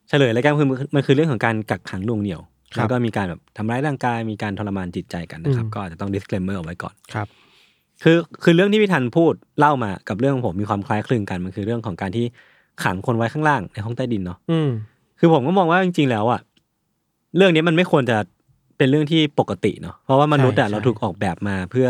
[0.10, 2.42] เฉลยแล้วกันคือมันคือเรื่องของการกักขังหน่วงเหนี่ยว
[2.76, 7.28] ครับแล้วก็มีการแบบทำร้ายร่างกายมีการทรมานจิตใจกันนะครับอืมก็อาจจะต้อง disclaimer เอาไว้ก่อนครับ
[8.04, 12.26] คือคือเรื่องที่พี่ทันพูดเล่ามากับเรื่องของผมมีความคล้ายคลึงกันมันคือเรื่องของการที่
[12.84, 14.70] ขังคนไว้ข้างล่างในห้องใต้ดินเนาะอืม
[15.20, 16.42] คือผมก็มองว่าจริงๆแล้วอะ
[17.38, 18.18] เรื่องนี้มันไม่ควรจะ
[18.78, 21.88] เป็นเรื่องที่ปกติเนาะเพราะว่ามนุษย์อะใช่เราถูกออกแบบมาเพื่อ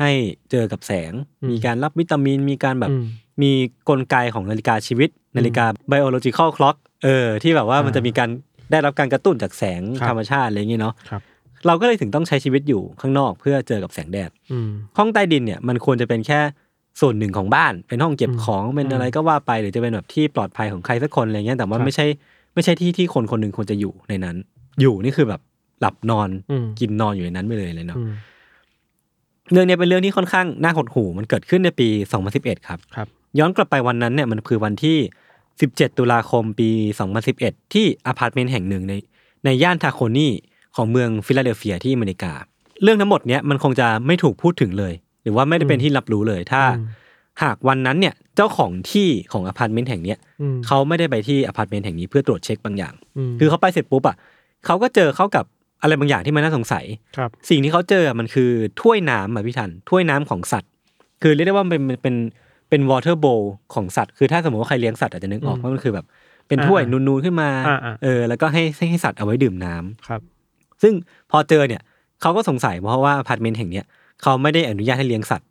[0.00, 0.10] ให้
[0.50, 1.12] เจอกับแสง
[1.42, 3.04] อืมมีการรับวิตามิน มีการแบบอืม
[3.42, 3.52] มี
[3.88, 8.28] กลไกของนาฬิกาชีวิต นาฬิกา biological clock เออ ที่แบบว่าอ่ามัมันจะมีการ
[8.70, 11.22] ได้รับการกระตุ้นจากแสงครับ ธรรมชาติอะไรอย่างเงี้ยเนาะครับ
[11.66, 16.40] เราก็เลยถึงต้องใช้ชีวิตอยู่ข้างนอกเพื่อเจอกับแสงแดด อืม ห้องใต้ดินเนี่ยมันควรจะเป็นแค่
[17.00, 22.06] ส่วนหนึ่งของบ้าน เป็นห้องเก็บอืมของเป็นอืมอะไรก็ว่าไปหรือจะเป็นแบบที่ปลอดภัยของใครสักคนอะไรเงี้ยแต่ว่าครับไม่ใช่
[22.54, 24.36] ไม่ใช่ที่ที่คนคนหนึ่งควรจะอยู่ในนั้น
[24.80, 25.40] อยู่นี่คือแบบ
[25.80, 28.10] หลับนอนอืมกินนอนอยู่ในนั้นไปเลยเลยเนาะอืม
[29.52, 31.88] เรื่องเนี้ยเป็นเรื่องที่ค่อนข้างน่าหดหู่มันเกิดขึ้นในปี
[32.28, 34.96] 2011 ครับครับ ย้อนกลับไปวันนั้นเนี่ยมันคือวันที่
[35.48, 36.70] 17 ตุลาคมปี
[37.22, 38.94] 2011 ที่อพาร์ตเมนต์แห่งหนึ่งใน
[39.44, 40.28] ในย่านทาโคนี
[40.76, 42.32] ของเมืองฟิลาเดลเฟียที่อเมริกา
[42.82, 44.92] เรื่องทั้งหมดเนี้ยมันคงจะไม่ถูกพูดถึงเลย
[45.26, 46.86] หรือว่าไม่ได้เป็นที่รับรู้เลยถ้าอืม
[47.42, 52.94] หากวันนั้นเนี่ยเจ้าของที่ของอพาร์ตเมนต์แห่งเนี้ยอืมเขาไม่ได้ไปที่อพาร์ตเมนต์แห่งนี้เพื่อตรวจเช็คบางอย่างอื
[53.28, 54.16] มคือเขาไปเสร็จปุ๊บอะ
[54.66, 55.44] เขาก็เจอเข้ากับ
[55.82, 56.84] อะไรบางอย่างที่มันน่าสงสัย
[57.16, 60.70] ครับ สิ่งที่เขาเจออะมันคือถ้วยน้ำอะพี่ทันถ้วยน้ำของสัตว์
[61.22, 62.14] คือเรียกได้ว่ามันเป็นเป็น
[62.68, 66.06] เป็น water bowl ของสัตว์ คือถ้าสมมติว่าใครเลี้ยงสัตว์อาจจะนึกออกอืมว่ามันคือแบบ
[66.48, 70.20] เป็นถ้วยอ่านูนๆขึ้นมาอ่าอ่าเออ แล้วก็ให้ให้ให้สัตว์เอาไว้ดื่มน้ำครับ
[70.82, 70.92] ซึ่ง
[71.30, 71.82] พอเจอเนี่ย
[72.20, 73.84] เขาก็สงสัยเพราะว่าอพาร์ตเมนต์แห่งเนี้ย
[74.22, 75.48] เขาไม่ได้อนุญาตให้เลี้ยงสัตว์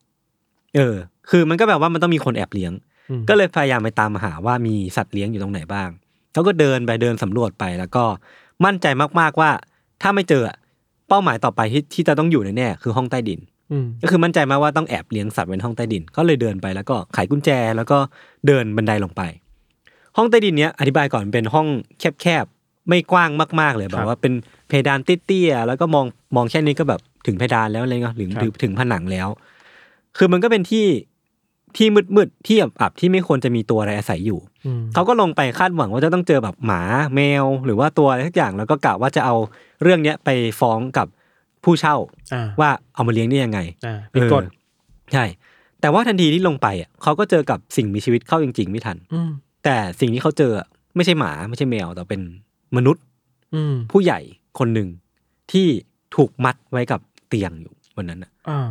[0.76, 0.96] เออ
[1.30, 2.72] คือมันก็แบบว่ามันต้องมีคนแอบเลี้ยง
[3.10, 5.90] อืมก็เลยพยายามไปตามหาว่ามีสัตว์เลี้ยงอยู่ตรงไหนบ้าง
[6.34, 8.04] เขาก็เดินไปเดินสำรวจไปแล้วก็
[8.66, 8.86] มั่นใจ
[9.20, 9.50] มากๆว่า
[10.02, 10.58] ถ้าไม่เจออะ
[11.10, 13.40] เป้าหมายต่อไปที่ที่จะต้องอยู่แน่ๆคือห้องใต้ดิน
[13.72, 17.98] อืมก็คือมั่นใจมากว่าต้องแอบเลี้ยงสัตว์ไว้ในห้องใต้ดิน ก็เลยเดินไปแล้วก็ไขกุญแจแล้วก็
[18.48, 19.22] เดินบันไดลงไป
[20.18, 21.68] ห้องใต้ดินเนี้ยอธิบายก่อนเป็นห้อง
[22.22, 23.30] แคบๆไม่กว้าง
[23.62, 24.34] มาก ๆ เลยแบบว่าเป็น
[24.68, 29.28] เพดานเตี้ยๆแล้วก็มองมองแค่นี้ก็แบบ ถึงเพดานแล้วอะไรเงี้ยหรือถึงถึงผนังแล้ว
[30.18, 30.86] คือมันก็เป็นที่
[31.78, 36.82] ที่มืดๆที่อับๆที่ไม่ควรจะมีตัวอะไรอาศัยอยู่ อืมเขาก็ลงไปคาดหวังว่าจะต้องเจอแบบหมา
[37.16, 39.36] แมว หรือว่าตัวอะไรสักอย่างแล้วก็กะว่าจะเอา
[39.84, 41.08] เรื่องเนี้ยไปฟ้องกับ
[41.64, 41.96] ผู้เช่า
[42.34, 44.48] อ่าว่าเอามาเลี้ยงได้ยังไง อ่าเป็นกฎเอ
[45.10, 45.26] อใช่
[45.82, 49.30] แต่ว่าทันทีที่ลงไปอะเขาก็เจอกับสิ่งมีชีวิตเข้าจริงๆไม่ทัน อืม
[49.64, 52.22] แต่สิ่งที่เขาเจออะไม่ใช่หมาไม่ใช่แมว แต่เป็น
[52.76, 53.04] มนุษย์
[53.56, 54.20] อืมผู้ใหญ่
[54.60, 54.88] คนหนึ่ง
[55.52, 55.68] ที่
[56.16, 58.68] ถูกมัดไว้กับเตียงอยู่วันนั้นอะอ่า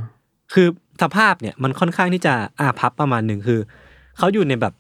[0.53, 0.67] คือ
[1.03, 3.61] สภาพเนี่ยมันค่อนข้างที่จะอาพับประมาณหนึ่งคือ
[4.19, 4.75] เขาอยู่ในแบบ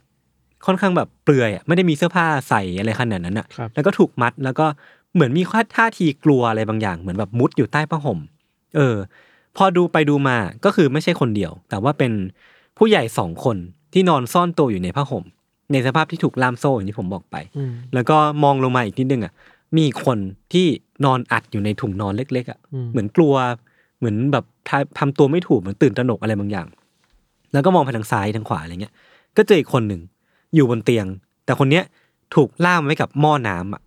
[0.66, 4.66] ค่อนข้างแบบเปลือยอะไม่ได้มีเสื้อผ้าใส่อะไรขนาดนั้นอะครับแล้วก็ถูกมัดแล้วก็
[5.14, 5.42] เหมือนมี
[5.76, 8.18] ท่าทีกลัวอะไรบางอย่าง เหมือนแบบมุดอยู่ใต้ผ้าห่ม
[8.76, 8.96] เออ
[9.56, 12.12] พอดูไปดูมาก็คือไม่ใช่คนเดียว แต่ว่าเป็น
[12.78, 13.56] ผู้ใหญ่สองคน
[13.92, 15.24] ที่นอนซ่อนตัวอยู่ในผ้าห่ม
[15.72, 19.32] ในสภาพที่ถูกล่ามโซ่อย่างที่ผมบอกไปอืมแล้วก็มองลงมาอีกนิดนึงอะ
[19.74, 20.18] มีอีกคน
[20.52, 20.66] ที่
[21.04, 23.34] นอนอัดอยู่ในถุงนอนเล็กๆอะอืมเหมือนกลัว
[24.04, 26.66] เหมือนแบบทาทำตัวไม่ถูกเหมือนตื่นตระหนกอะไรบางอย่าง
[27.52, 28.94] แล้วก็มองไปทางซ้ายทางขวาอะไรเงี้ย
[29.36, 30.00] ก็เจออีกคนหนึ่ง
[30.54, 31.06] อยู่บนเตียง
[31.44, 31.84] แต่คนเนี้ย
[32.34, 33.82] ถูกล่ามไว้กับหม้อน้ำอะ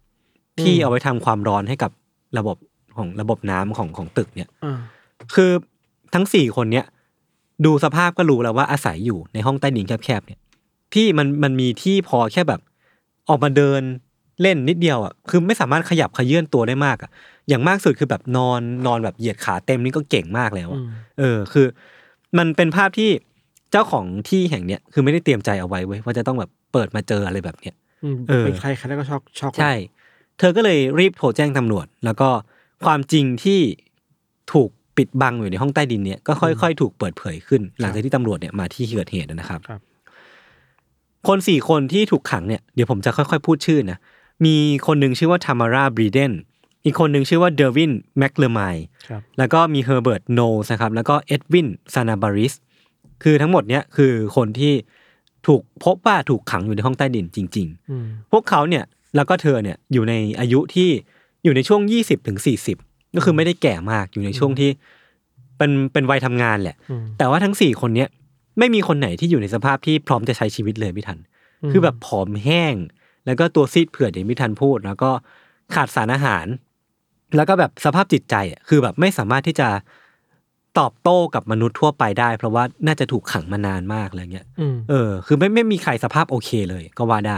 [0.62, 1.92] ที่เอาไว้ทำความร้อนให้กับ
[2.38, 2.58] ระบบ
[2.98, 4.80] ของระบบน้ำของของตึกเนี่ยอ่า
[5.36, 5.52] คือ
[6.14, 6.86] ทั้งสี่คนเนี้ย
[7.66, 10.40] ดูสภาพก็รู้แล้วว่าอาศัยอยู่ในห้องใต้ดินแคบๆเนี่ย
[10.94, 12.62] ที่มันมันมีที่พอแค่แบบ
[13.30, 13.82] ออกมาเดิน
[14.42, 17.12] เล่นนิดเดียวอะคือไม่สามารถขยับขยื่นตัวได้มากอะ
[17.50, 20.90] อย่างมากสุดคือแบบนอนนอนแบบเหยียดขาเต็มนี่ก็เก่งมากแล้วอะอืม
[21.20, 21.68] เออคือ
[22.38, 23.10] มันเป็นภาพที่
[23.72, 29.74] เจ้าของที่แห่งเนี้ยคือไม่ได้เตรียมใจเอาไว้เว้ยว่าจะต้องแบบเปิดมาเจออะไรแบบเนี้ยอืมเออเป็นใครใครแล้วก็ช็อกช็อกใช่
[30.40, 32.30] เธอก็เลยรีบโทรแจ้งตำรวจ แล้วก็
[32.86, 33.60] ความจริงที่
[34.54, 39.82] ถูกปิดบังอยู่ในห้องใต้ดินเนี่ยก็ค่อยๆ ถูกเปิดเผยขึ้น หลังจากที่ตำรวจเนี่ยมาที่เกิดเหตุนะครับครับ
[41.28, 43.98] คนสี่คนที่ถูกขังเนี่ยเดี๋ยวผมจะค่อยๆ พูดชื่อนะ
[44.46, 44.56] มี
[44.88, 46.32] คนหนึ่งชื่อว่าทามาราบรีเดน
[46.88, 48.62] อีกคนหนึ่งชื่อว่าเดวินแมคเลอร์ไม
[49.10, 52.54] ครับแล้วก็มีเฮอร์เบิร์ตโนสนะครับแล้วก็เอ็ดวินซานาบาริส
[53.24, 54.74] คือทั้งหมดเนี่ยคือคนที่
[55.48, 58.84] ถูกพบว่าถูกขังอยู่ในห้องใต้ดินจริงๆอืมพวกเขาเนี่ย
[59.16, 60.90] แล้วก็เธอเนี่ยอยู่ในอายุที่
[61.44, 62.40] อยู่ในช่วง20ถึง
[62.78, 64.70] 40ก็คือไม่ได้แก่มากอยู่ในช่วงที่
[65.58, 68.10] เป็นเป็นวัยทำงานแหละอืมแต่ว่าทั้งสี่คนเนี้ย
[68.60, 71.20] ไม่มีคนไหนที่อยู่ในสภาพที่พร้อมจะใช้ชีวิตเลยพี่ทัน
[71.64, 72.76] อืมคือแบบผอมแห้ง
[73.26, 75.10] แล้วก็ตัวซีดเผือดอย่างพี่ทันพูด แล้วก็
[75.74, 76.46] ขาดสารอาหาร
[77.36, 79.70] แล้วก็แบบสภาพจิตใจอะคือแบบไม่สามารถที่จะ
[80.80, 87.38] ตอบโต้กับมนุษย์ทั่วไปได้ เพราะว่าน่าจะถูกขังมานานมากอะไรเงี้ยอืมเออ คือไม่ไม่มีใครสภาพโอเคเลยก็ว่าได้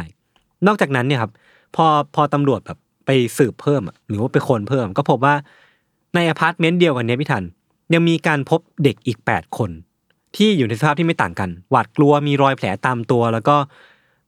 [0.67, 1.31] นอกจากนั้นเนี่ยครับ
[1.75, 1.85] พอ
[2.15, 5.35] พอตำรวจแบบไปสืบเพิ่มอะหรือว่าไปคนเพิ่ม ก็พบว่า
[6.15, 7.43] ในอพาร์ตเมนต์เดียวกันเนี้ยพี่ทัน
[7.93, 9.69] ยังมีการพบเด็กอีกแปดคน
[10.35, 13.55] ที่อยู่ในสภาพที่ไม่ต่างกัน หวาดกลัวมีรอยแผลตามตัว แล้วก็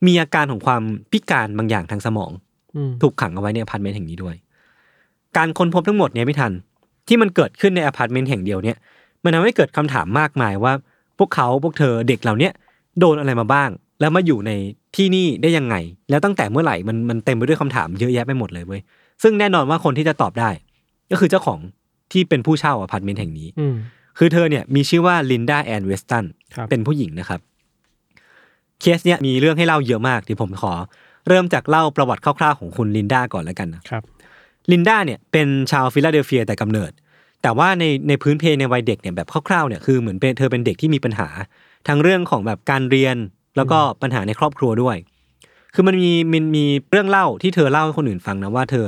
[0.05, 2.31] มีอาการของความพิการบางอย่างทางสมอง
[2.75, 4.35] อืมถูกขังเอาไว้ในอพาร์ตเมนต์แห่งนี้ด้วย
[5.37, 6.53] การค้นพบทั้งหมดเนี่ยพี่ทัน
[7.07, 8.77] ที่มันเกิดขึ้นในอพาร์ตเมนต์แห่งเดียวเนี่ย
[9.23, 10.73] มันทำให้เกิดคำถามมากมายว่า
[11.19, 12.51] พวกเขาพวกเธอเด็กเหล่าเนี้ย
[12.99, 13.69] โดนอะไรมาบ้าง
[13.99, 14.51] แล้วมาอยู่ใน
[14.95, 15.75] ที่นี่ได้ยังไง
[16.09, 18.81] แล้วตั้งแต่เมื่อไหร่มันมันเต็มไปด้วยคำถามเยอะแยะไปหมดเลยเว้ย
[19.23, 20.49] ซึ่งแน่นอนว่าคนที่จะตอบได้
[21.11, 21.59] ก็คือเจ้าของ
[22.11, 23.75] ที่เป็นผู้เช่าอพาร์ตเมนต์แห่งนี้อืม
[24.17, 26.25] คือเธอเนี่ยมีชื่อว่าลินดาแอนเวสตัน
[26.55, 27.39] ครับเป็นผู้หญิงนะครับ
[28.81, 30.73] เคสเนี่ยมีเรื่องให้เล่าเยอะมากเดี๋ยวผมขอ
[31.27, 34.03] เริ่มจากเล่าประวัติคร่าวๆของคุณลินดาก่อนแล้วกันนะครับ
[34.71, 36.91] ลินดาเนี่ยเป็นชาวฟิลาเดลเฟียแต่กำเนิด
[37.41, 41.27] แต่ว่าในในพื้นเพในวัยเด็กเนี่ยแบบคร่าวๆเนี่ยคือเหมือนเป็นเธอเป็นเด็กที่มีปัญหา
[41.87, 43.15] ทั้งเรื่องของแบบการเรียน
[43.57, 44.97] แล้วก็ปัญหาในครอบครัวด้วย
[45.73, 48.85] คือมันมีมันมีเรื่องเล่าที่เธอเล่าให้คนอื่นฟังนะว่าเธอ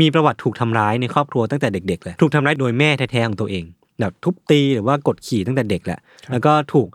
[0.00, 3.64] มีประวัติถูกทำร้ายในครอบครัวตั้งแต่เด็กๆเลยถูกทำร้ายโดยแม่แท้ๆของตัวเอง
[4.00, 6.00] แบบทุบตีหรือว่ากดขี่ตั้งแต่เด็กแหละ
[6.32, 6.88] แล้วก็ถูก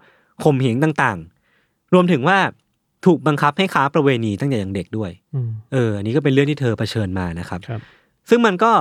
[0.44, 2.38] ข่มเหงต่างๆ รวมถึงว่า
[3.06, 7.82] ถูกบังคับให้ค้าประเวณีตั้งแต่ยังเด็กด้วยอืมเออ อันนี้ก็เป็นเรื่องที่เธอเผชิญมานะครับครับ
[8.32, 8.72] ซึ่งมันก็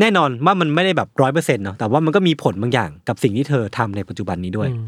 [0.00, 4.86] แน่นอนว่ามันไม่ได้แบบร้อยเปอร์เซ็นต์เนาะแต่ว่ามันก็มีผลบางอย่างกับสิ่งที่เธอทำในปัจจุบันนี้ด้วยอืม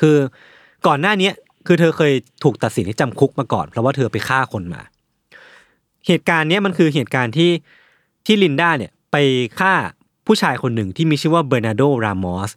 [0.00, 0.16] คือ
[0.86, 1.34] ก่อนหน้าเนี้ย
[1.66, 2.12] คือเธอเคย
[2.44, 4.82] ถูกตัดสินให้จำคุกมาก่อน เพราะว่าเธอไปฆ่าคนมา
[6.06, 7.50] เหตุการณ์เนี้ยมันคือเหตุการณ์ที่
[8.26, 9.16] ที่ลินดาเนี่ยไป
[9.58, 9.72] ฆ่า
[10.26, 12.50] ผู้ชายคนหนึ่งที่มีชื่อว่าเบอร์นาโดรามอส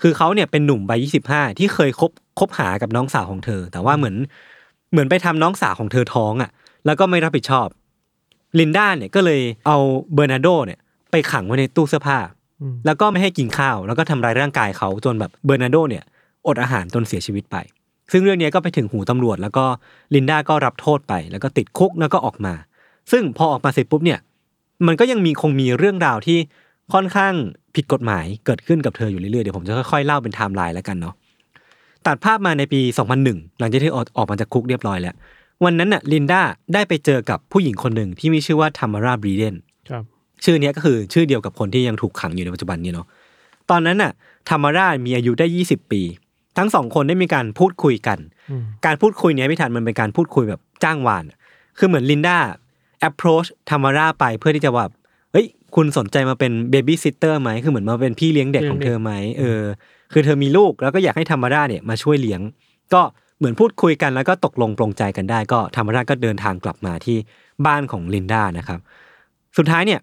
[0.00, 4.16] คือเขาเนี่ยเป็นหนุ่มวัยยี่สิบห้าที่เคยคบคบหากับน้องสาวของเธอ แต่ว่าเหมือน
[4.92, 6.50] เหมือนไปทำน้องสาวของเธอท้องอะ
[6.86, 7.68] แล้วก็ไม่รับผิดชอบ
[8.58, 9.78] ลินดาเนี่ยก็เลยเอา
[10.14, 10.78] เบอร์นาโดเนี่ย
[11.10, 12.18] ไปขังไว้ในตู้เสื้อผ้า
[12.60, 16.04] อืมแล้วก็ไม่ให้กินข้าว แล้วก็ทำร้ายร่างกายเขาจนแบบเบอร์นาโดเนี่ย
[16.46, 17.56] อดอาหารจนเสียชีวิตไป
[18.12, 19.64] ซึ่งเรื่องนี้ก็ไปถึงหูตำรวจ แล้วก็
[20.14, 22.54] ลินดาก็รับโทษไป แล้วก็ติดคุกแล้วก็ออกมา
[23.12, 24.18] ซึ่งพอออกมาเสร็จปุ๊บเนี่ย
[24.86, 26.38] มันก็ยังมีคงมีเรื่องราวที่
[26.92, 27.34] ค่อนข้าง
[27.74, 31.14] ผิดกฎหมายเกิดขึ้นกับเธออยู่เรื่อยๆ เดี๋ยวผมจะค่อยๆเล่าเป็นไทม์ไลน์แล้วกันเนาะ
[32.06, 32.80] ตัดภาพมาในปี
[33.20, 35.14] 2001 หลังจากที่ออกออกมาจากคุกเรียบร้อยแล้ว
[35.64, 36.42] วันนั้นน่ะลินดา
[36.74, 39.54] ได้ไปเจอกับผู้หญิงคนหนึ่งที่มีชื่อว่าธามาราบรีเดน
[39.90, 40.04] ครับ
[40.44, 43.06] ชื่อเนี้ยก็คือชื่อเดียวกับคนที่ยังถูกขังอยู่ในปัจจุบันนี้เนาะ
[43.70, 44.12] ตอนนั้นน่ะ
[44.50, 46.02] ธรรมราชมีอายุได้20ปี
[46.58, 48.18] ทั้งสองคนได้มีการพูดคุยกัน
[48.50, 51.38] อืมการพูดคุยเนี้ยพี่ทันมันเป็นการพูดคุยแบบจ้างวานอะ
[51.78, 52.38] คือเหมือนลินดา
[53.08, 54.86] approach ธรรมราไปเพื่อที่จะว่า
[55.32, 59.62] เฮ้ยคุณสนใจมาเป็นเบบี้ซิสเตอร์ไหมคือเหมือนมาเป็นพี่เลี้ยงเด็กของเธอไหมเออ
[60.12, 62.40] คือเธอมีลูกแล้วก็อยากให้ธรรมราเนี่ยมาช่วยเลี้ยง
[62.94, 63.02] ก็
[63.42, 67.16] เหมือนพูดคุยกันแล้วก็ตกลงปรงใจกันได้ ก็ธรรมราก็เดินทางกลับมาที่
[67.66, 68.80] บ้านของลินดานะครับ
[69.56, 70.00] สุดท้ายเนี่ย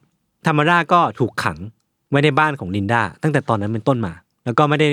[0.48, 1.58] ธรรมราก็ถูกขัง
[2.10, 4.14] ไว้ในบ้านของลินดาตั้งแต่ตอนนั้นเป็นต้นมา
[4.46, 4.88] แล้วก็ไม่ได้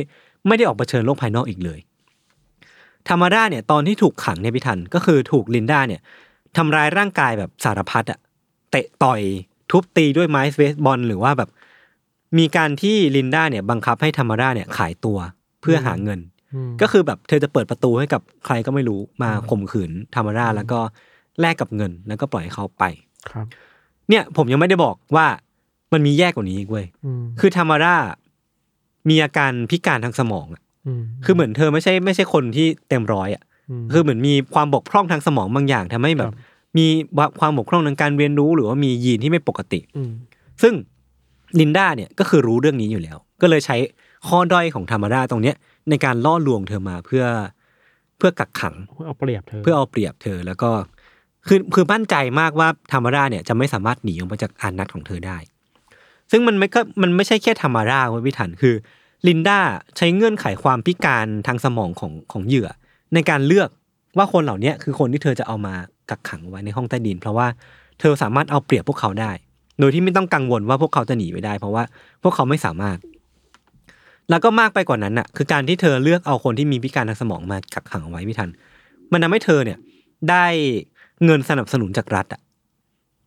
[0.46, 1.78] ไม่ได้ออกเผชิญโลกภายนอกอีกเลย
[3.08, 6.00] ธรรมราเนี่ยตอนที่ถูกขังเนี่ยพี่ทันก็คือถูกลินดาเนี่ย
[6.56, 8.18] ทำร้ายร่างกายแบบสารพัดอะ
[8.70, 9.20] เตะต่อย
[9.70, 11.50] ทุบตีด้วยไม้เบสบอลหรือว่าแบบ
[12.38, 15.18] มีการที่ลินดาเนี่ยบังคับให้ธรรมราเนี่ยขายตัว
[15.60, 16.20] เพื่อหาเงิน
[16.82, 20.78] ก็คือแบบเธอจะเปิดประตูให้กับใครก็ไม่รู้มาข่มขืนธรรมราแล้วก็
[21.40, 22.84] แลกกับเงินแล้วก็ปล่อยให้เขาไป
[23.30, 23.46] ครับ
[24.08, 25.26] เนี่ยผมยังไม่ได้บอกว่า
[25.92, 27.96] มันมีแย่กว่านี้อีกเว้ยอืมคือธรรมารา
[29.08, 33.42] มีอาการพิการทางสมองอะอืมคือเหมือนเธอไม่ใช่ไม่ใช่คนที่เต็มร้อยอะ
[33.82, 36.36] มคือเหมือนมีความบกพร่องทางสมองบางอย่างทำให้แบครับบ
[36.78, 36.86] มี
[37.40, 40.10] ความบกพร่องทางการเรียนรู้หรือว่ามียีนที่ไม่ปกติอืม
[40.62, 40.74] ซึ่ง
[41.60, 43.76] ลินดาเนี่ยก็คือรู้เรื่องนี้อยู่แล้ว ก็เลยใช้
[44.28, 45.56] ข้อด้อยของธรรมราตรงเนี้ย
[45.90, 47.24] ในการล่อลวงเธอมาเพื่อ
[48.18, 50.70] เพื่อกักขัง เพื่อเอาเปรียบเธอ เพื่อเอาเปรียบเธอแล้วก็
[51.46, 55.38] คือคือมั่นใจมากว่าธรรมราเนี่ยจะไม่สามารถหนีออกมาจากอานัตของเธอได้
[56.30, 58.74] ซึ่งมันไม่ก็มันไม่ใช่แค่ธรรมราเว้ยพี่ถันคือ
[59.28, 59.58] ลินดา
[59.96, 62.68] ใช้เงื่อนไขความพิการทางสมองของของเหยื่อ
[63.14, 63.68] ในการเลือก
[64.18, 65.74] ว่าคนเหล่าเนี้ยคือคนที่เธอจะเอามา
[66.10, 67.46] กักขังไว้ในห้องใต้ดิน เพราะว่า
[68.00, 69.30] เธอสามารถเอาเปรียบพวกเขาได้
[69.80, 71.82] โดยที่ไม่ต้องกังวลว่าพวกเขาจะหนีไปได้ เพราะว่า
[72.22, 72.96] พวกเขาไม่สามารถ
[74.30, 78.50] แล้วก็มากไปกว่านั้นน่ะคือการที่เธอเลือกเอาคนที่มีพิการทางสมองมากักขังเอาไว้พี่ทัน
[79.12, 79.78] มันทำให้เธอเนี่ย
[80.30, 80.46] ได้
[81.24, 82.40] เงินสนับสนุนจากรัฐอะ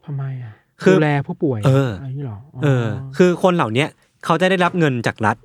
[0.06, 2.86] ทำไมอะคือดูแลผู้ป่วยเออไรนี้หรอเออ
[3.18, 3.88] คือคนเหล่าเนี้ย
[4.26, 5.38] เขาจะได้รับเงินจากรัฐ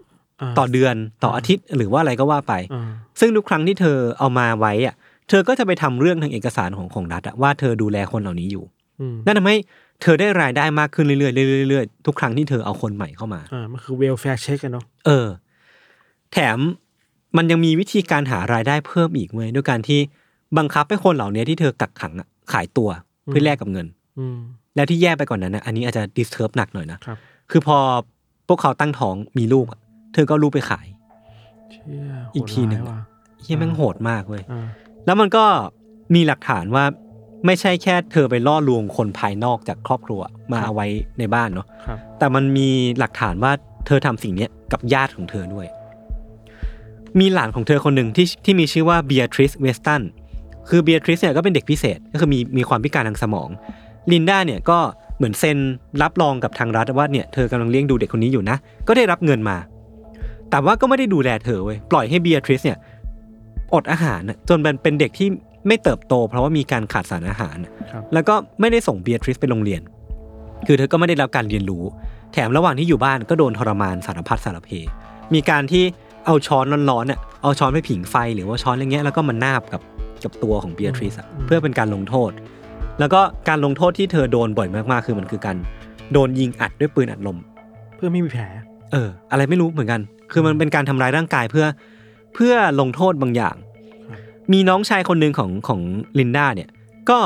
[0.47, 0.95] อะต่อเดือน
[1.25, 2.83] ต่ออาทิตย์หรือว่าอะไรก็ว่าไปอ่า
[3.21, 4.95] ซึ่งทุกครั้งที่เธอเอามาไว้อะ
[5.29, 8.65] เธอก็จะไปทำเรื่องทางเอกสารของของรัฐอะว่าเธอดูแลคนเหล่านี้อยู่
[9.01, 9.57] อืมนั่นทำให้
[10.03, 15.27] เธอได้รายได้มากขึ้นเรื่อยๆเรื่อยๆเรื่อยๆทุกครั้งที่เธอเอาคนใหม่เข้ามาอ่ามันคือ welfare check กันเนาะเออ
[16.35, 16.59] แถม
[17.37, 20.01] มันยังมีวิธีการหารายได้เพิ่มอีกเว้ยด้วยการที่
[20.59, 22.89] บังคับให้คนเหล่านี้ที่เธอกักขังอะขายตัว
[23.27, 23.87] เพื่อแลกกับเงิน
[24.19, 24.39] อืม
[24.75, 27.19] แล้วที่แย่ไปกว่านนั้นนะอันนี้อาจจะดิสเทิร์บหนักหน่อยนะ ครับ
[27.51, 27.79] คือพอ
[28.49, 29.81] พวกเขาตั้งท้องมีลูกอะ
[30.15, 30.87] เธอก็เอาลูกไปขาย
[31.71, 33.01] เชี่ยอีกทีหนึ่งโดร้ายว่ะ
[33.43, 34.67] เฮียแม่งโหดมากเว้ย อ่า
[35.07, 35.45] แล้วมันก็
[36.15, 36.85] มีหลักฐานว่า
[37.47, 40.21] ไม่ใช่แค่เธอไปล่อลวงคนภายนอกจากครอบครัว
[40.53, 40.87] มาเอาไว้
[41.19, 42.69] ในบ้านเนาะ ครับ แต่มันมี
[42.99, 43.53] หลักฐานว่า
[43.87, 45.67] เธอทำสิ่งเนี้ยกับญาติของเธอด้วย
[47.21, 50.03] มีหลานของเธอคนหนึ่งที่ที่มีชื่อว่าเบียทริสเวสตัน
[50.69, 53.49] คือเบียทริสเนี่ยก็เป็นเด็กพิเศษก็คือมีมีความพิการทางสมอง
[54.13, 54.79] ลินดาเนี่ยก็
[55.17, 55.59] เหมือนเซ็น
[56.03, 58.57] รับรองกับทางรัฐว่าเนี่ยเธอกำลังเลี้ยงดูเด็กคนนี้อยู่นะ
[58.89, 59.57] ก็ได้รับเงินมา
[60.51, 62.79] แต่ว่าก็ไม่ได้ดูแลเธอเว้ยปล่อยให้เบียทริสเนี่ย
[63.75, 65.29] อดอาหารน่ะจนเป็นเป็นเด็กที่
[65.67, 69.81] ไม่เติบโต เพราะว่ามีการขาดสารอาหารน่ะครับแล้วก็ไม่ได้ส่งเบียทริสไปโรงเรียน
[70.67, 71.85] คือเธอก็ไม่ได้รับการเรียนรู้
[72.33, 74.71] แถมระหว่างที่อยู่บ้านก็โดนทรมานสารพัดสารเพ
[75.35, 75.85] มีการที่
[76.27, 79.83] เอาช้อนร้อนๆน่ะเอาช้อนไปผิงไฟหรือว่าช้อนอะไรเงี้ยแล้วก็มานาบกับ
[80.25, 82.31] กับตัวของเบียทริสอะเพื่อเป็นการลงโทษ
[83.01, 85.57] แล้วก็การลงโทษที่เธอโดนบ่อยมากๆคือมันคือการ
[86.13, 87.39] โดนยิงอัดด้วยปืนอัดลม
[87.97, 88.43] เพื่อไม่มีแผล
[88.93, 90.01] เออ อะไรไม่รู้เหมือนกัน
[90.33, 91.67] คือมันเป็นการทำร้ายร่างกายเพื่อ
[92.35, 93.57] เพื่อลงโทษบางอย่าง
[94.09, 94.19] ครับ
[94.53, 95.81] มีน้องชายคนหนึ่งของของ
[96.19, 96.69] ลินดาเนี่ย
[97.11, 97.19] ก็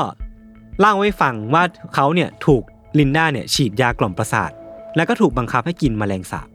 [0.79, 1.63] เล่าให้ฟังว่า
[1.95, 2.63] เขาเนี่ยถูก
[2.99, 4.51] ลินดาเนี่ยฉีดยากล่อมประสาท
[4.95, 6.47] แล้วก็ถูกบังคับให้กินแมลงสาบ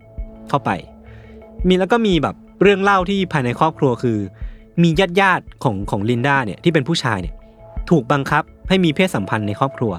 [0.48, 0.70] เข้าไป
[1.68, 4.18] มีแล้วก็มีแบบเรื่องเล่าที่ภายในครอบครัวคือ
[4.82, 7.34] มีญาติญาติๆของของลินดาเนี่ยที่เป็นผู้ชายเนี่ย
[7.90, 9.92] ถูกบังคับให้มีเพศสัมพันธ์ในครอบครัว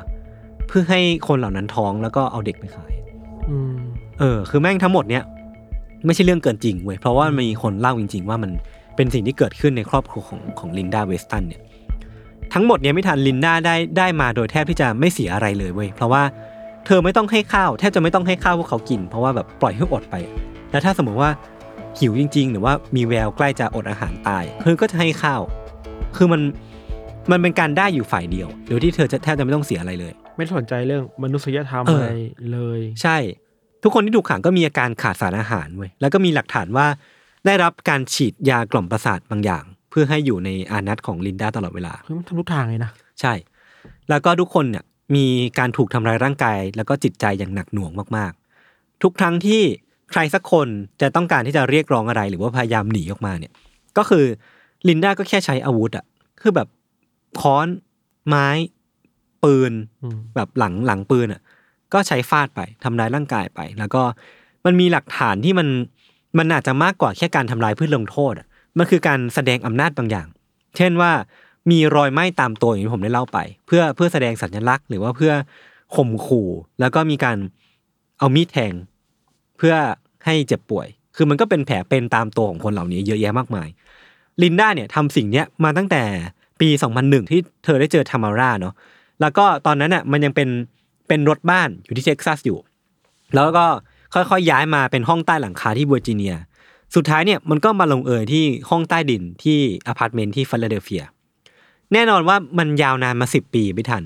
[0.67, 2.93] เพื่อให้คนเหล่านั้นท้องแล้วก็เอาเด็กไปขาย
[3.49, 3.75] อืม
[4.19, 5.23] เออ คือแม่งทั้งหมดเนี้ย
[6.05, 8.51] ไม่ใช่เรื่องเกินจริงเว้ยเพราะว่ามีคนเล่าจริง ๆ ว่ามัน
[8.95, 11.61] เป็นสิ่งที่เกิดขึ้นในครอบครัวของของลินดาเวสตันเนี่ย
[12.53, 16.23] ทั้งหมดเนี้ยไม่ทันลินดาได้ได้มาโดยแทบที่จะไม่เสียอะไรเลยเว้ยเพราะว่า
[16.85, 20.15] เธอไม่ต้องให้ข้าวแทบจะไม่ต้องให้ข้าวพวกเขากิน เพราะว่าแบบปล่อยให้อดไป
[20.71, 21.31] แล้วถ้าสมมติว่า
[21.99, 25.41] หิวจริง ๆ หรือว่ามีแววใกล้จะอดอาหารตายเธอก็จะให้ข้าว
[26.17, 26.41] คือมัน
[27.31, 32.09] มันเป็นการได้อยู่ฝ่ายเดียวโดยที่เธอจะแทบจะไม่ต้องเสียอะไรเลย ไม่สนใจเรื่องมนุษยธรรมเออออะไร
[32.51, 33.17] เลย ใช่
[33.83, 36.87] ทุกคนที่ถูกขังก็มีอาการขาดสารอาหารเว้ยแล้วก็มีหลักฐานว่า
[37.45, 42.91] ได้รับการฉีดยากล่อมประสาทบางอย่าง เพื่อให้อยู่ในอานัตของลินดาตลอดเวลาคือมันทำทุกทางเลยนะ
[43.21, 43.33] ใช่
[44.09, 44.83] แล้วก็ทุกคนเนี่ย
[45.15, 45.25] มี
[45.59, 49.63] การถูกทำร้ายร่างกาย แล้วก็จิตใจอย่างหนักหน่วงมากๆ ทุกครั้งที่
[50.11, 50.67] ใครสักคน
[51.01, 53.53] จะต้องการที่จะเรียกร้องอะไร หรือว่าพยายามหนีออกมาเนี่ย
[53.97, 54.25] ก็คือ
[54.87, 56.05] ลินดาก็แค่ใช้อาวุธอะ
[56.41, 56.67] คือแบบ
[57.41, 57.67] ค้อน
[58.27, 58.47] ไม้
[59.43, 59.71] ปืน
[60.03, 61.41] อืมแบบหลังหลังปืนอะ
[61.93, 64.03] ก็ใช้ฟาดไปทำร้ายร่างกายไป แล้วก็
[64.65, 65.67] มันมีหลักฐานที่มัน
[66.37, 68.47] มันอาจจะมากกว่าแค่การทำลายเพื่อลงโทษอะ
[68.77, 70.27] มันคือการแสดงอำนาจบางอย่าง
[70.77, 71.11] เช่นว่า
[71.71, 73.37] มีรอยไหม้ตามตัวอย่างที่ผมได้เล่าไป
[73.67, 75.33] เพื่อเพื่อแสดงสัญลักษณ์ หรือว่าเพื่อ
[75.95, 76.49] ข่มขู่
[76.79, 77.37] แล้วก็มีการ
[78.19, 78.73] เอามีดแทง
[79.57, 79.75] เพื่อ
[80.25, 83.67] ให้เจ็บป่วย คือมันก็เป็นแผลเป็นตามตัวของคนเหล่านี้เยอะแยะมากมาย
[84.41, 86.03] ลินด้าเนี่ยทำสิ่งเนี้ยมาตั้งแต่
[86.61, 86.69] ปี
[87.01, 88.73] 2001 ที่เธอได้เจอทามาร่าเนาะ
[89.21, 90.49] แล้วก็ตอนนั้นอะมันยังเป็น
[91.07, 92.59] เป็นรถบ้านอยู่ที่เท็กซัสอยู่
[93.35, 93.65] แล้วก็
[94.13, 96.35] ค่อยๆย้ายมาเป็นห้องใต้หลังคาที่เวอร์จิเนีย
[96.95, 101.03] สุดท้ายเนี่ยมันก็มาลงเอยที่ห้องใต้ดินที่อพาร์ตเมนต์ที่ฟิลาเดลเฟีย
[101.93, 104.03] แน่นอนว่ามันยาวนานมาสิบปีพี่ทัน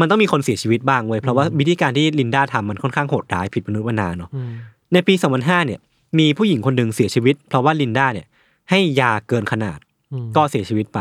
[0.00, 4.50] มันต้องมีคนเสียชีวิตบ้างเว้ยเพราะว่าวิธีการที่ลินดาทำมันค่อนข้างโหดร้ายผิดมนุษย์มนาเนาะอืม
[4.92, 5.80] ในปี 2005 เนี่ย
[6.18, 8.26] มีผู้หญิงคนหนึ่งเสียชีวิต เพราะว่าลินดาเนี่ย
[8.70, 9.78] ให้ยาเกินขนาด
[10.12, 10.98] อืมก็เสียชีวิตไป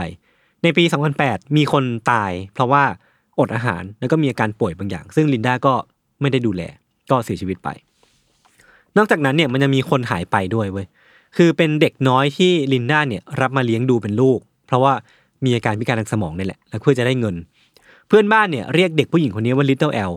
[0.63, 0.83] ในปี
[1.19, 2.83] 2008 มีคนตาย เพราะว่า
[3.39, 5.73] อดอาหารแล้วก็มีอาการป่วยบางอย่าง ซึ่งลินดาก็
[6.21, 6.61] ไม่ได้ดูแล
[7.11, 7.69] ก็เสียชีวิตไป
[8.97, 10.87] นอกจากนั้นเนี่ยมันจะมีคนหายไปด้วยเว้ย
[11.37, 14.93] คือเป็นเด็กน้อยที่ลินดาเนี่ยรับมาเลี้ยงดูเป็นลูก เพราะว่า
[15.45, 20.13] มีอาการพิการทางสมองนี่แหละ แล้วเพื่อจะได้เงินเพื่อนบ้านเนี่ยเรียกเด็กผู้หญิงคนนี้ว่า Little L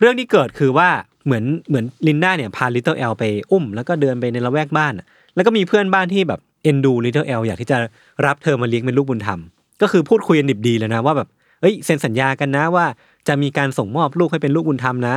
[0.00, 0.88] เรื่องที่เกิดคือว่า
[1.24, 7.78] เหมือนเหมือนลินดาเนี่ยพา Little L ไปอุ้ม แล้วก็เดินไปในละแวกบ้านอะแล้วก็มีเพื่อนบ้านที่แบบเอ็นดู Little L อยากที่จะ
[8.26, 9.40] รับเธอมาเลี้ยงเป็นลูกบุญธรรม
[9.82, 11.28] ก็คือพูดคุยกันดิบดีเลยนะว่าแบบ
[11.60, 12.86] เอ้ยเซ็นสัญญากันนะว่า
[13.28, 15.16] จะมีการส่งมอบลูกให้เป็นลูกบุญธรรมนะ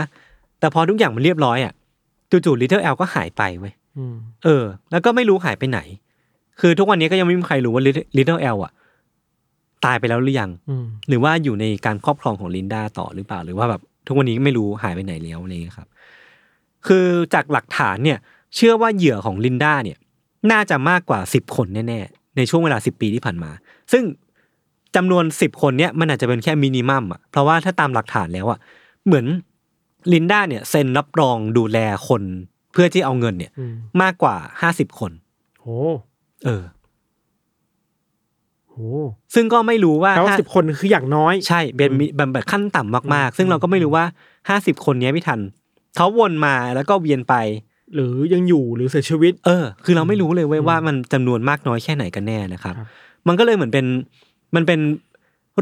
[0.59, 1.73] แต่พอทุกอย่างมันเรียบร้อยอะ
[2.29, 5.79] จู่ๆ Little L ก็หายไปเว้ยอืมเออ แล้วก็ไม่รู้หายไปไหน
[6.59, 8.71] คือทุกวันนี้ก็ยังไม่มีใครรู้ว่า Little- Little L อะ
[9.85, 15.87] ตายไปแล้วหรือยังอืมหรือว่าอยู่ในการครอบครองของลินดาต่อหรือเปล่า หรือว่าแบบทุกวันนี้ไม่รู้หายไปไหนแล้วอะไรอย่างเงี้ยครับ
[16.87, 18.17] คือจากหลักฐานเนี่ย
[18.55, 19.97] เชื่อว่าเหยื่อของลินดาเนี่ย
[20.51, 23.51] น่าจะมากกว่าสิบคนแน่ๆในช่วงเวลาสิบปีที่ผ่านมา
[23.91, 24.03] ซึ่ง
[24.95, 28.59] จำนวนสิบคนเนี่ยมันอาจจะเป็นแค่มินิมัมอะเพราะว่าถ้าตามหลักฐานแล้วอะ
[29.05, 29.25] เหมือน
[30.13, 31.77] ลินดาเนี่ยเซ็นรับรองดูแล
[32.07, 32.23] คน
[32.71, 35.11] เพื่อที่เอาเงินเนี่ยอืมมากกว่าห้าสิบคน
[35.61, 35.65] โห
[36.45, 36.82] เออโห
[39.35, 44.05] ซึ่งก็ไม่รู้ว่าแปลว่าถ้าสิบคนคืออย่างน้อย ใช่เป็นมิแบบแบบขั้นต่ำมากๆ ซึ่งเราก็ไม่รู้ว่า
[44.49, 45.39] ห้าสิบคนเนี้ยพี่ทัน
[45.95, 47.35] เขาวนมาแล้วก็เวียนไป
[47.93, 52.87] หรือยังอยู่หรือเสียชีวิต เออ คือเราไม่รู้เลยเว้ยว่ามันจำนวนมากน้อยแค่ไหนกันแน่นะครับครับ
[53.27, 53.85] มันก็เลยเหมือนเป็น
[54.55, 54.79] มันเป็น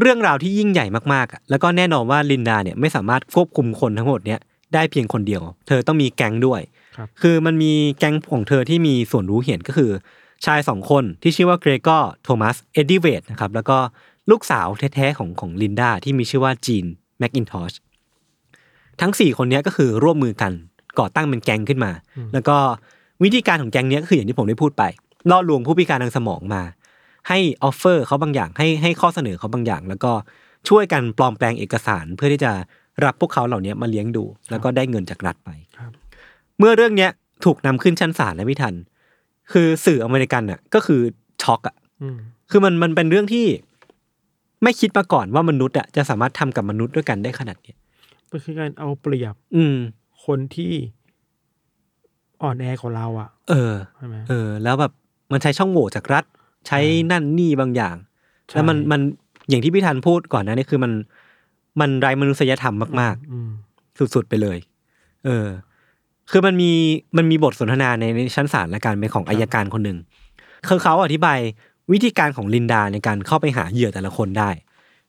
[0.00, 4.40] เรื่องราวที่ยิ่งใหญ่มากๆอะแล้วก็แน่นอนว่าลินดาเนี่ยไม่สามารถควบคุมคนทั้งหมดเนี้ย
[4.74, 6.60] ได้เพียงคนเดียว เธอต้องมีแก๊งด้วย
[6.96, 9.90] ครับคือมันมีแก๊งของเธอที่มีส่วนรู้เห็นก็คือ
[10.44, 13.78] ชายสองคนที่ชื่อว่าเกรกอร์โทมัสเอ็ดดี้เวดนะครับแล้วก็
[14.30, 16.84] ลูกสาวแท้ๆของของลินดาที่มีชื่อว่าจีน
[17.18, 17.72] แมคอินทอช
[19.00, 20.52] ทั้งสี่คนเนี้ยก็คือร่วมมือกัน
[20.98, 21.92] ก่อตั้งเป็นแก๊งขึ้นมา
[22.32, 22.56] แล้วก็
[23.22, 24.82] วิธีการของแก๊งเนี้ยก็คืออย่างที่ผมได้พูดไป
[25.30, 26.62] ล่อลวงผู้พิการทางสมองมา
[27.28, 30.12] ให้ offer เขาบางอย่างให้ให้ข้อเสนอเขาบางอย่าง แล้วก็
[30.68, 32.52] ช่วยกันปลอมแปลงเอกสารเพื่อที่จะ
[33.04, 35.92] รับพวกเขาเหล่านี้มาเลี้ยงดู แล้วก็ได้เงินจากรัฐไปครับ
[36.58, 37.10] เมื่อเรื่องเนี้ย
[37.44, 38.74] ถูกนำขึ้นชั้นศาลและไม่ทัน
[39.52, 41.00] คือสื่ออเมริกันอะ ก็คือ
[41.42, 42.16] ช็อกอะอืม
[42.50, 43.46] คือมันมันเป็นเรื่องที่
[44.62, 47.76] ไม่คิดมาก่อนว่ามนุษย์อะจะสามารถทำกับมนุษย์ด้วยกันได้ขนาดเนี้ย
[48.30, 49.76] มันคือการเอาเปรียบ อืม
[50.24, 50.72] คนที่
[52.42, 54.92] อ่อนแอกว่าเราอะ เออใช่ไหมเออ แล้วแบบ
[55.32, 56.24] มันใช้ช่องโหว่จากรัฐ
[56.66, 56.78] ใช้
[57.10, 57.96] นั่นนี่บางอย่าง
[58.48, 59.00] ใช่แล้วมันมัน
[59.48, 60.92] อย่างที่พี่ธันพูดก่อนนะนี่คือมัน
[61.80, 64.58] มันไร้มนุษยธรรมมากอืมๆสุด ๆ ไปเลย
[65.24, 65.46] เออ
[66.32, 66.72] คือมันมี
[67.16, 69.98] มันมีบทสนทนาในในชั้นศาลและการเป็นของอายการคนหนึ่ง
[70.68, 71.38] คือเขาอธิบาย
[71.92, 74.50] วิธีการของลินดาในการเข้าไปหาเหยื่อแต่ละคนได้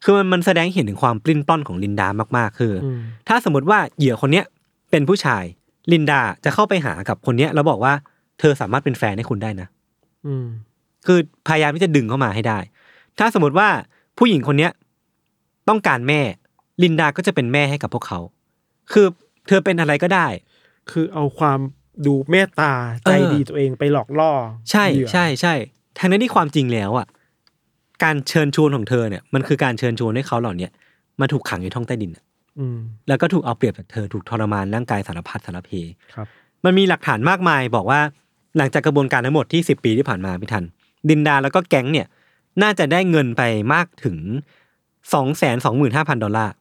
[0.04, 2.08] คือมันมันแสดงให้เห็นถึงความปลิ้นปล้อนของลินดา
[2.38, 4.46] มากๆ คือออืมถ้าสมมติว่าเหยื่อคนเนี้ย
[4.92, 5.44] เป็นผู้ชาย
[5.92, 7.94] ลินดาจะเข้าไปหากับคนเนี้ยแล้วบอกว่า
[8.40, 9.68] เธอสามารถเป็นแฟนให้คุณได้นะ
[10.28, 10.46] อืม
[11.06, 12.60] คือพยายามที่จะดึงเข้ามาให้ได้
[13.20, 13.68] ถ้าสมมติว่า
[14.18, 14.72] ผู้หญิงคนเนี้ย
[15.70, 16.22] ต้องการแม่
[16.84, 18.20] ลินดาก็จะเป็นแม่ให้กับพวกเขา
[18.92, 19.06] คือ
[19.48, 20.28] เธอเป็นอะไรก็ได้
[20.92, 21.60] คือเอาความ
[22.06, 22.74] ดูเมตตา
[23.04, 24.32] ใจเออดีตัวเองไปหลอกล่อ
[24.72, 25.54] ใช่เหยื่อใช่ใช่
[26.00, 27.08] ทั้งนั้นที่ความจริงแล้วอะ
[28.04, 30.72] การเชิญชวนของเธอเนี่ยมันคือการเชิญชวนให้เขาเหล่าเนี้ย
[31.22, 32.24] มาถูกขังอยู่ท้องใต้ดินอะ
[32.60, 32.78] อืม
[33.08, 35.72] แล้วก็ถูกเอาเปรียบจากเธอถูกทรมานร่างกายสารพัดสารเพ
[36.16, 36.28] ครับ
[36.66, 38.00] มันมีหลักฐานมากมายบอกว่า
[38.58, 40.64] หลังจากกระบวนการทั้งหมดที่สิบปีที่ผ่านมาพี่ทัน
[41.10, 42.08] ดินดาแล้วก็แก๊งเนี่ย
[42.62, 43.42] น่าจะได้เงินไป
[43.74, 44.18] มากถึง
[45.14, 46.54] สองแสนสองหมื่นห้าพันดอลลาร์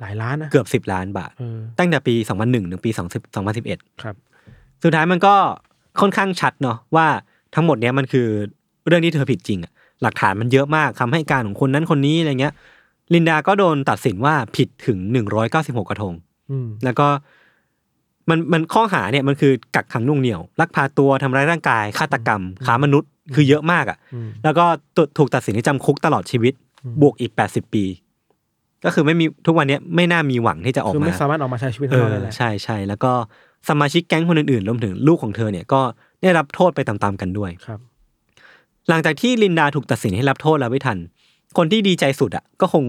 [0.00, 4.16] หลายล้านนะเกือบสิบล้านบาทเออตั้งแต่ปี2001ถึงปี20 2011ครับ
[4.82, 5.34] สุดท้ายมันก็
[6.00, 7.06] ค่อนข้างชัดเนาะว่า
[7.54, 8.26] ทั้งหมดเนี้ยมันคือ
[8.86, 9.72] เรื่องที่เธอผิดจริงอะ
[10.02, 12.54] หลักฐานมันเยอะมากคำให้การของคนนั้นคนนี้อะไรเงี้ย
[13.14, 14.98] ลินดาก็โดนตัดสินว่าผิดถึง
[15.44, 16.14] 196กระทง
[16.50, 17.08] อืมแล้วก็
[18.30, 24.64] มันมันข้อหาเนี่ยมันคือกักขังหน่วงเหนี่ยวลักพาตัวทำร้ายร่างกายฆาตกรรมค้ามนุษย์คือเยอะมากอะ่ะอืมแล้วก็
[24.96, 26.54] ตุถูกตัดสินให้จำคุกตลอดชีวิต
[27.00, 27.84] บวกอีก80ปี
[28.84, 33.12] ก็คือไม่มีทุกวันเนี้ยไม่น่ามีหวังที่จะออกคือมาไม่สามารถออกมาใช้ชีวิตเอข้างนอกอได้แล้วใช่ใช่แล้วก็
[33.68, 35.80] สมาชิกแก๊งคนอื่นๆรวมถึงลูกของเธอเนี่ยก็
[36.22, 37.80] ได้รับโทษไปตามๆกันด้วยครับ
[38.88, 40.98] หลังจากที่ลินดาถูกตัดสินให้รับโทษแล้วไม่ทัน
[41.56, 42.84] คนที่ดีใจสุดอะก็คง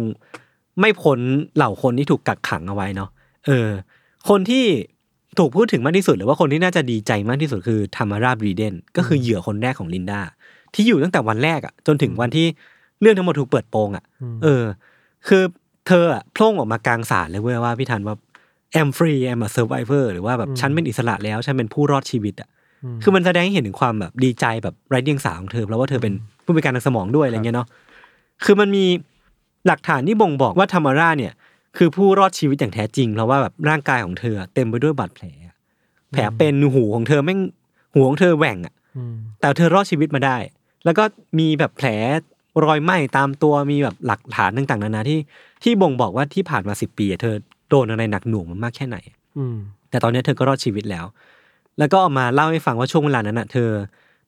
[0.80, 1.20] ไม่พ้น
[1.56, 3.10] เหล่าคนที่ถูกกักขังเอาไว้เนาะ
[3.46, 3.68] เออ
[4.30, 4.66] คนที่
[5.40, 10.22] ถูกพูดถึงมากที่สุด หรือว่าคนที่น่าจะดีใจมากที่สุดคือธามาราบรีเดนก็คือเหยื่อคนแรกของลินดา
[10.74, 12.48] ที่อยู่ตั้งแต่วันแรกอะจนถึงวันที่
[13.02, 14.64] เรื่องทั้งหมดถูกเปิดโปงอะอืมเออ
[15.28, 15.44] คือ
[15.88, 18.16] เธออะโพล่งออกมากลางศาลเลยเว้ยว่าพี่ทันว่า
[18.82, 22.50] am free am a survivor หรือว่าแบบฉันเป็นอิสระแล้วฉันเป็นผู้รอดชีวิตอะ
[22.96, 26.14] มคือมันแสดงให้เห็นถึงความแบบดีใจแบบไร้เดียงสาของเธอเพราะว่าเธอเป็น
[26.44, 27.68] ผู้พิการทางสมองด้วยอะไรเงี้ยเนาะ
[28.44, 28.86] คือมันมี
[29.68, 31.34] หลักฐานที่บ่งบอกว่าธรรมาราเนี่ย
[31.78, 35.26] คือผู้รอดชีวิตอย่างแท้จริงเพราะว่าแบบร่างกายของเธอเต็มไปด้วยบาดแผล
[36.12, 37.40] แผลเป็นหูของเธอแม่ง
[37.94, 40.38] หูของเธอแหว่งอะอืมแต่เธอรอดชีวิตมาได้
[40.86, 41.04] แล้วก็
[41.40, 41.88] มีแบบแผล
[42.66, 45.20] รอยไหม้ตามตัวมีแบบหลักฐานต่างๆนานาที่
[45.64, 47.36] ที่บ่งบอกว่าที่ผ่านมาสิบปีอะเธอ
[47.70, 48.98] โดนอะไรหนักหน่วงมามากแค่ไหน
[49.38, 49.58] อืม
[49.90, 51.06] แต่ตอนนี้เธอก็รอดชีวิตแล้ว
[51.80, 53.70] แล้วก็เออกมาเล่าให้ฟังว่าช่วงเวลานั้นน่ะเธอ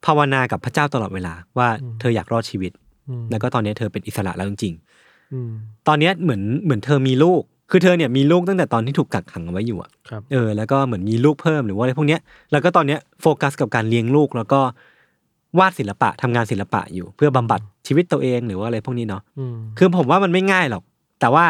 [0.05, 1.67] ภาวนากับพระเจ้าตลอดเวลาว่า
[1.99, 2.71] เธออยากรอดชีวิต
[3.09, 4.73] อืมแล้วก็ตอนนี้เธอเป็นอิสระแล้วจริง
[5.34, 12.21] อืมๆตอนเนี้ยเหมือนเหมือนเธอมีลูก คือเธอเนี่ยมีลูกตั้งแต่ตอนที่ถูกกักขังเอาไว้อยู่อะครับเออ แล้วก็เหมือนมีลูกเพิ่มหรือว่าอะไรพวกเนี้ย
[12.51, 14.59] แล้วก็ตอนเนี้ยโฟกัสกับการเลี้ยงลูกแล้วก็
[15.60, 20.84] วาดศิลปะทำงานศิลปะอยู่เพื่อบำบัดชีวิตตัวเองหรือว่าอะไรพวกนี้เนาะอืมคือผมว่ามันไม่ง่ายหรอก
[21.20, 21.45] แต่ว่า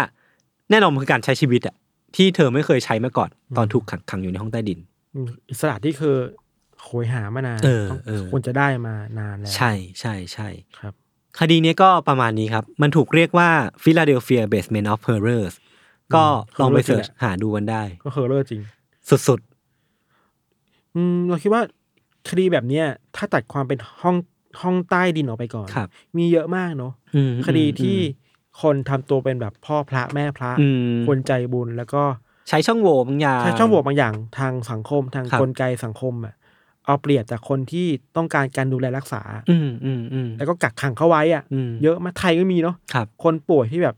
[0.70, 1.76] แน่นอนมันคือการใช้ชีวิตอะ
[2.16, 4.80] ที่เธอไม่เคยใช้มาก่อนตอนถูกขังขังอยู่ในห้องใต้ดิน
[5.16, 6.16] อืมอิสระที่คือ
[6.84, 10.48] โหยหามานานเออต้องเออควรจะได้มานานแล้ว ใช่ใช่ใช่
[10.80, 10.94] ครับ
[11.40, 13.50] คดีนี้ก็ประมาณนี้ครับ มันถูกเรียกว่า
[13.84, 15.56] Philadelphia Basement of Horrors
[16.16, 16.26] ก็
[16.62, 18.62] ลองไป searchหาดูกันได้ ก็ horror จริง
[19.28, 19.40] สุด
[20.96, 21.62] อืม เราคิดว่า
[22.30, 24.16] คดีแบบเนี้ยถ้าตัดความเป็นห้อง
[24.62, 27.98] ห้องใต้ดินออกไปก่อน ครับ มีเยอะมากเนาะๆอืมคดีอืมที่
[28.62, 32.04] คนทำตัวเป็นแบบพ่อพระแม่พระ อืมคนใจบุญแล้วก็
[32.50, 36.34] ใช้ช่องโหว่บางอย่าง ใช้ช่องโหว่บางอย่างทางสังคมทางครับ กลไกสังคมอะ
[36.86, 43.96] เอาเปรียบจากคนที่ต้องการการดูแลรักษา อืมอืมอืมแล้วก็กักขังเขาไว้อะอืมเยอะมากไทยก็มีเนาะครับคนป่วยที่แบบ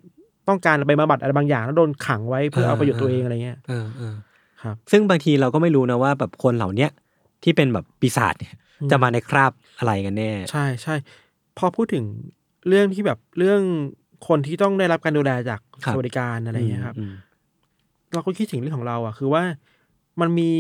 [0.48, 4.16] ต้องการไปบำบัดอะไรบางอย่าง แล้วโดนขังไว้เพื่อเออเอาประโยชน์ตัวเออเองอะไรเงี้ย เออเออ
[4.62, 6.90] ครับ ซึ่งบางทีเราก็ไม่รู้นะว่าแบบคนเหล่าเนี้ย
[7.44, 10.96] ที่เป็นแบบปีศาจเนี่ยอืมจะมาในคราบอะไรกันแน่ ใช่ใช่
[11.58, 12.06] พอพูดถึง
[12.68, 13.62] เรื่องที่แบบเรื่อง
[14.28, 17.14] คนที่ต้องได้รับการดูแลจากครับสวัสดิการอะไรเงี้ยครับอืม
[18.14, 19.44] เราก็คิดถึงเรื่องของเราอะ คือว่า
[20.22, 20.52] มันมี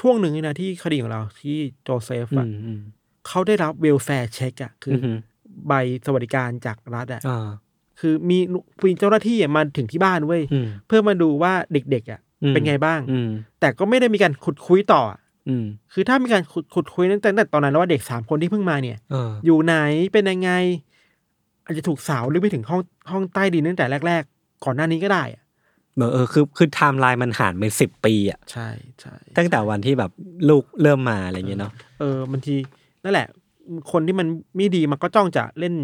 [0.00, 2.80] ช่วงหนึ่งนี่นะที่คดีของเราที่โจเซฟอือะมอืม
[3.26, 5.16] เขาได้รับ welfare check อะคือออืม
[5.68, 5.72] ใบ
[6.06, 7.48] สวัสดิการจากรัฐอะอ่า
[8.00, 8.38] คือมี
[8.84, 15.02] มีเจ้าหน้าที่อะมาถึงที่บ้านเว้ยอืมเพื่อมาดูว่าเด็กๆอะอืมเป็นไงบ้างอืมแต่ก็ไม่ได้มีการขุดคุ้ยต่อ
[15.40, 19.74] อะอืมคือถ้ามีการขุดขุดคุ้ยตั้งแต่ตั้งแต่ตอนนั้นแล้วว่าเด็กสามคนที่เพิ่งมาเนี่ย เออ อยู่ไหน
[20.12, 20.50] เป็นยังไง
[21.64, 22.80] อาจจะถูกสาวหรือไปถึงห้อง
[23.10, 25.42] ห้องใต้ดินตั้งแต่แรก ๆ ก่อนหน้านี้ก็ได้อะ
[25.96, 28.68] เออเออคือคือไทม์ไลน์มันห่างเป็นสิบปีอะใช่
[29.00, 30.10] ใช่ตั้งแต่วันที่แบบ
[30.48, 32.56] ลูกเริ่มมาอะไรเงี้ยเนาะเออบางที
[33.04, 33.26] นั่นแหละ
[33.92, 34.26] คนที่มัน
[34.56, 35.74] ไม่ดีมันก็จ้องจะเล่น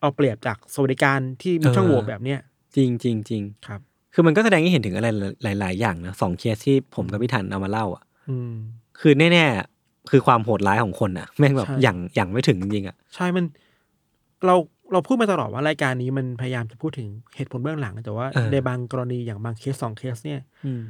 [0.00, 2.40] เอาเปรียบจากสวัสดิการที่มีช่องโหว่แบบเนี้ย
[2.76, 3.80] จริงจริงจริงครับ
[4.14, 5.08] คือมันก็แสดงให้เห็นถึงอะไร
[5.60, 8.54] หลาย ๆ อย่างนะสองเคสที่ผมกับพี่ทันเอามาเล่าอะ อืม
[9.00, 13.44] คือแน่ๆคือความโหดร้ายของคนอะแม่งแบบใช่ อย่างอย่างไม่ถึงจริงๆอะใช่มัน
[14.46, 14.54] เรา
[14.92, 20.82] เราพูดมาตลอดว่ารายการนี้มันพยายามจะพูดถึงเหตุผลเบื้องหลัง แต่ว่าเออในบางกรณีอย่างบางเคสสองเคสเนี่ยอืม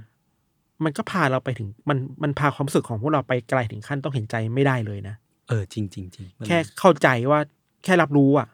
[0.84, 5.14] มันก็พาเราไปถึงมันมันพาความรู้สึกของพวกเราไปไกลถึงขั้นต้องเห็นใจไม่ได้เลยนะ
[5.48, 7.40] เออจริงจริงจริงมันแค่เข้าใจว่า
[7.84, 8.48] แค่รับรู้อะ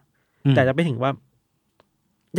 [0.45, 1.11] อืมแต่จะไปถึงว่า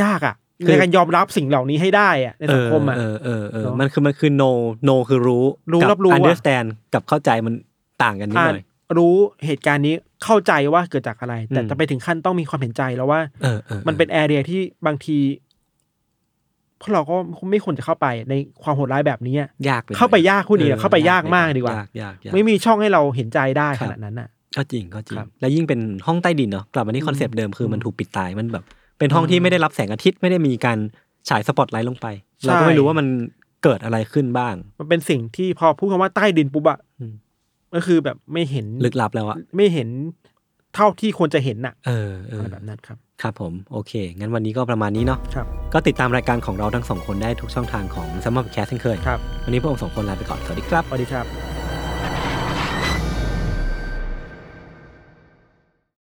[0.02, 4.50] ยากอะคือ ในการยอมรับสิ่งเหล่านี้ให้ได้อะในสังคมอะเออเออเออเนอะมันคือมันคือ no
[4.88, 7.54] no คือรู้รู้กัรับรู้อะ understand กับเข้าใจมัน
[8.02, 8.64] ต่างกันนิดอ่าหน่อย
[8.98, 9.14] รู้
[9.46, 9.94] เหตุการณ์นี้
[10.24, 15.18] เข้าใจว่าเกิดจากอะไร แต่อืมจะไปถึงขั้นต้องมีความเห็นใจแล้วว่าเออเออออมันเป็นแอเรียที่บางที
[16.80, 17.16] พวกเราก็
[17.50, 28.64] ไม่ควรจะเข้าไปในความโหดร้ายแบบนี้อะยากหน่อเข้าไปยากพูดดีออะอเข้าไปยากมากดีกว่ายากยากยากไม่มีช่องให้เราเห็นใจได้ครัขบนาดนั้นอะก็จริงก็จริงครับแล้วยิ่งเป็นห้องใต้ดินเนาะกลับมาที่ concept เดิมคือมันถูกปิดตายมันแบบ
[28.99, 30.78] เป็นห้องที่ไม่ได้รับแสงอาทิตย์ไม่ได้มีการ
[31.28, 32.07] ฉายสปอตไลท์ลงไป
[32.40, 33.07] ใช่เราก็ไม่รู้ว่ามัน
[33.62, 37.12] เกิดอะไรขึ้นบ้าง มันเป็นสิ่งที่พอพูดคำว่าใต้ดินปุ๊บอะอืม
[37.74, 39.88] ก็คือแบบไม่เห็นลึกลับแล้วอะไม่เห็น
[40.74, 51.61] เท่าที่ควรจะเห็นน่ะเออเออะอไรแบบนั้นครับ ครับผม โอเค งั้นวันนี้ก็ประมาณนี้เนาะครับก็ติดตามรายการของเราทั้งสองคนได้ทุกช่องทางของซัมเมอร์แคสเช่นเคยครับวันนี้พวกผมสองคนลาไปก่อน สวัสดีครับ สวัสดีครับ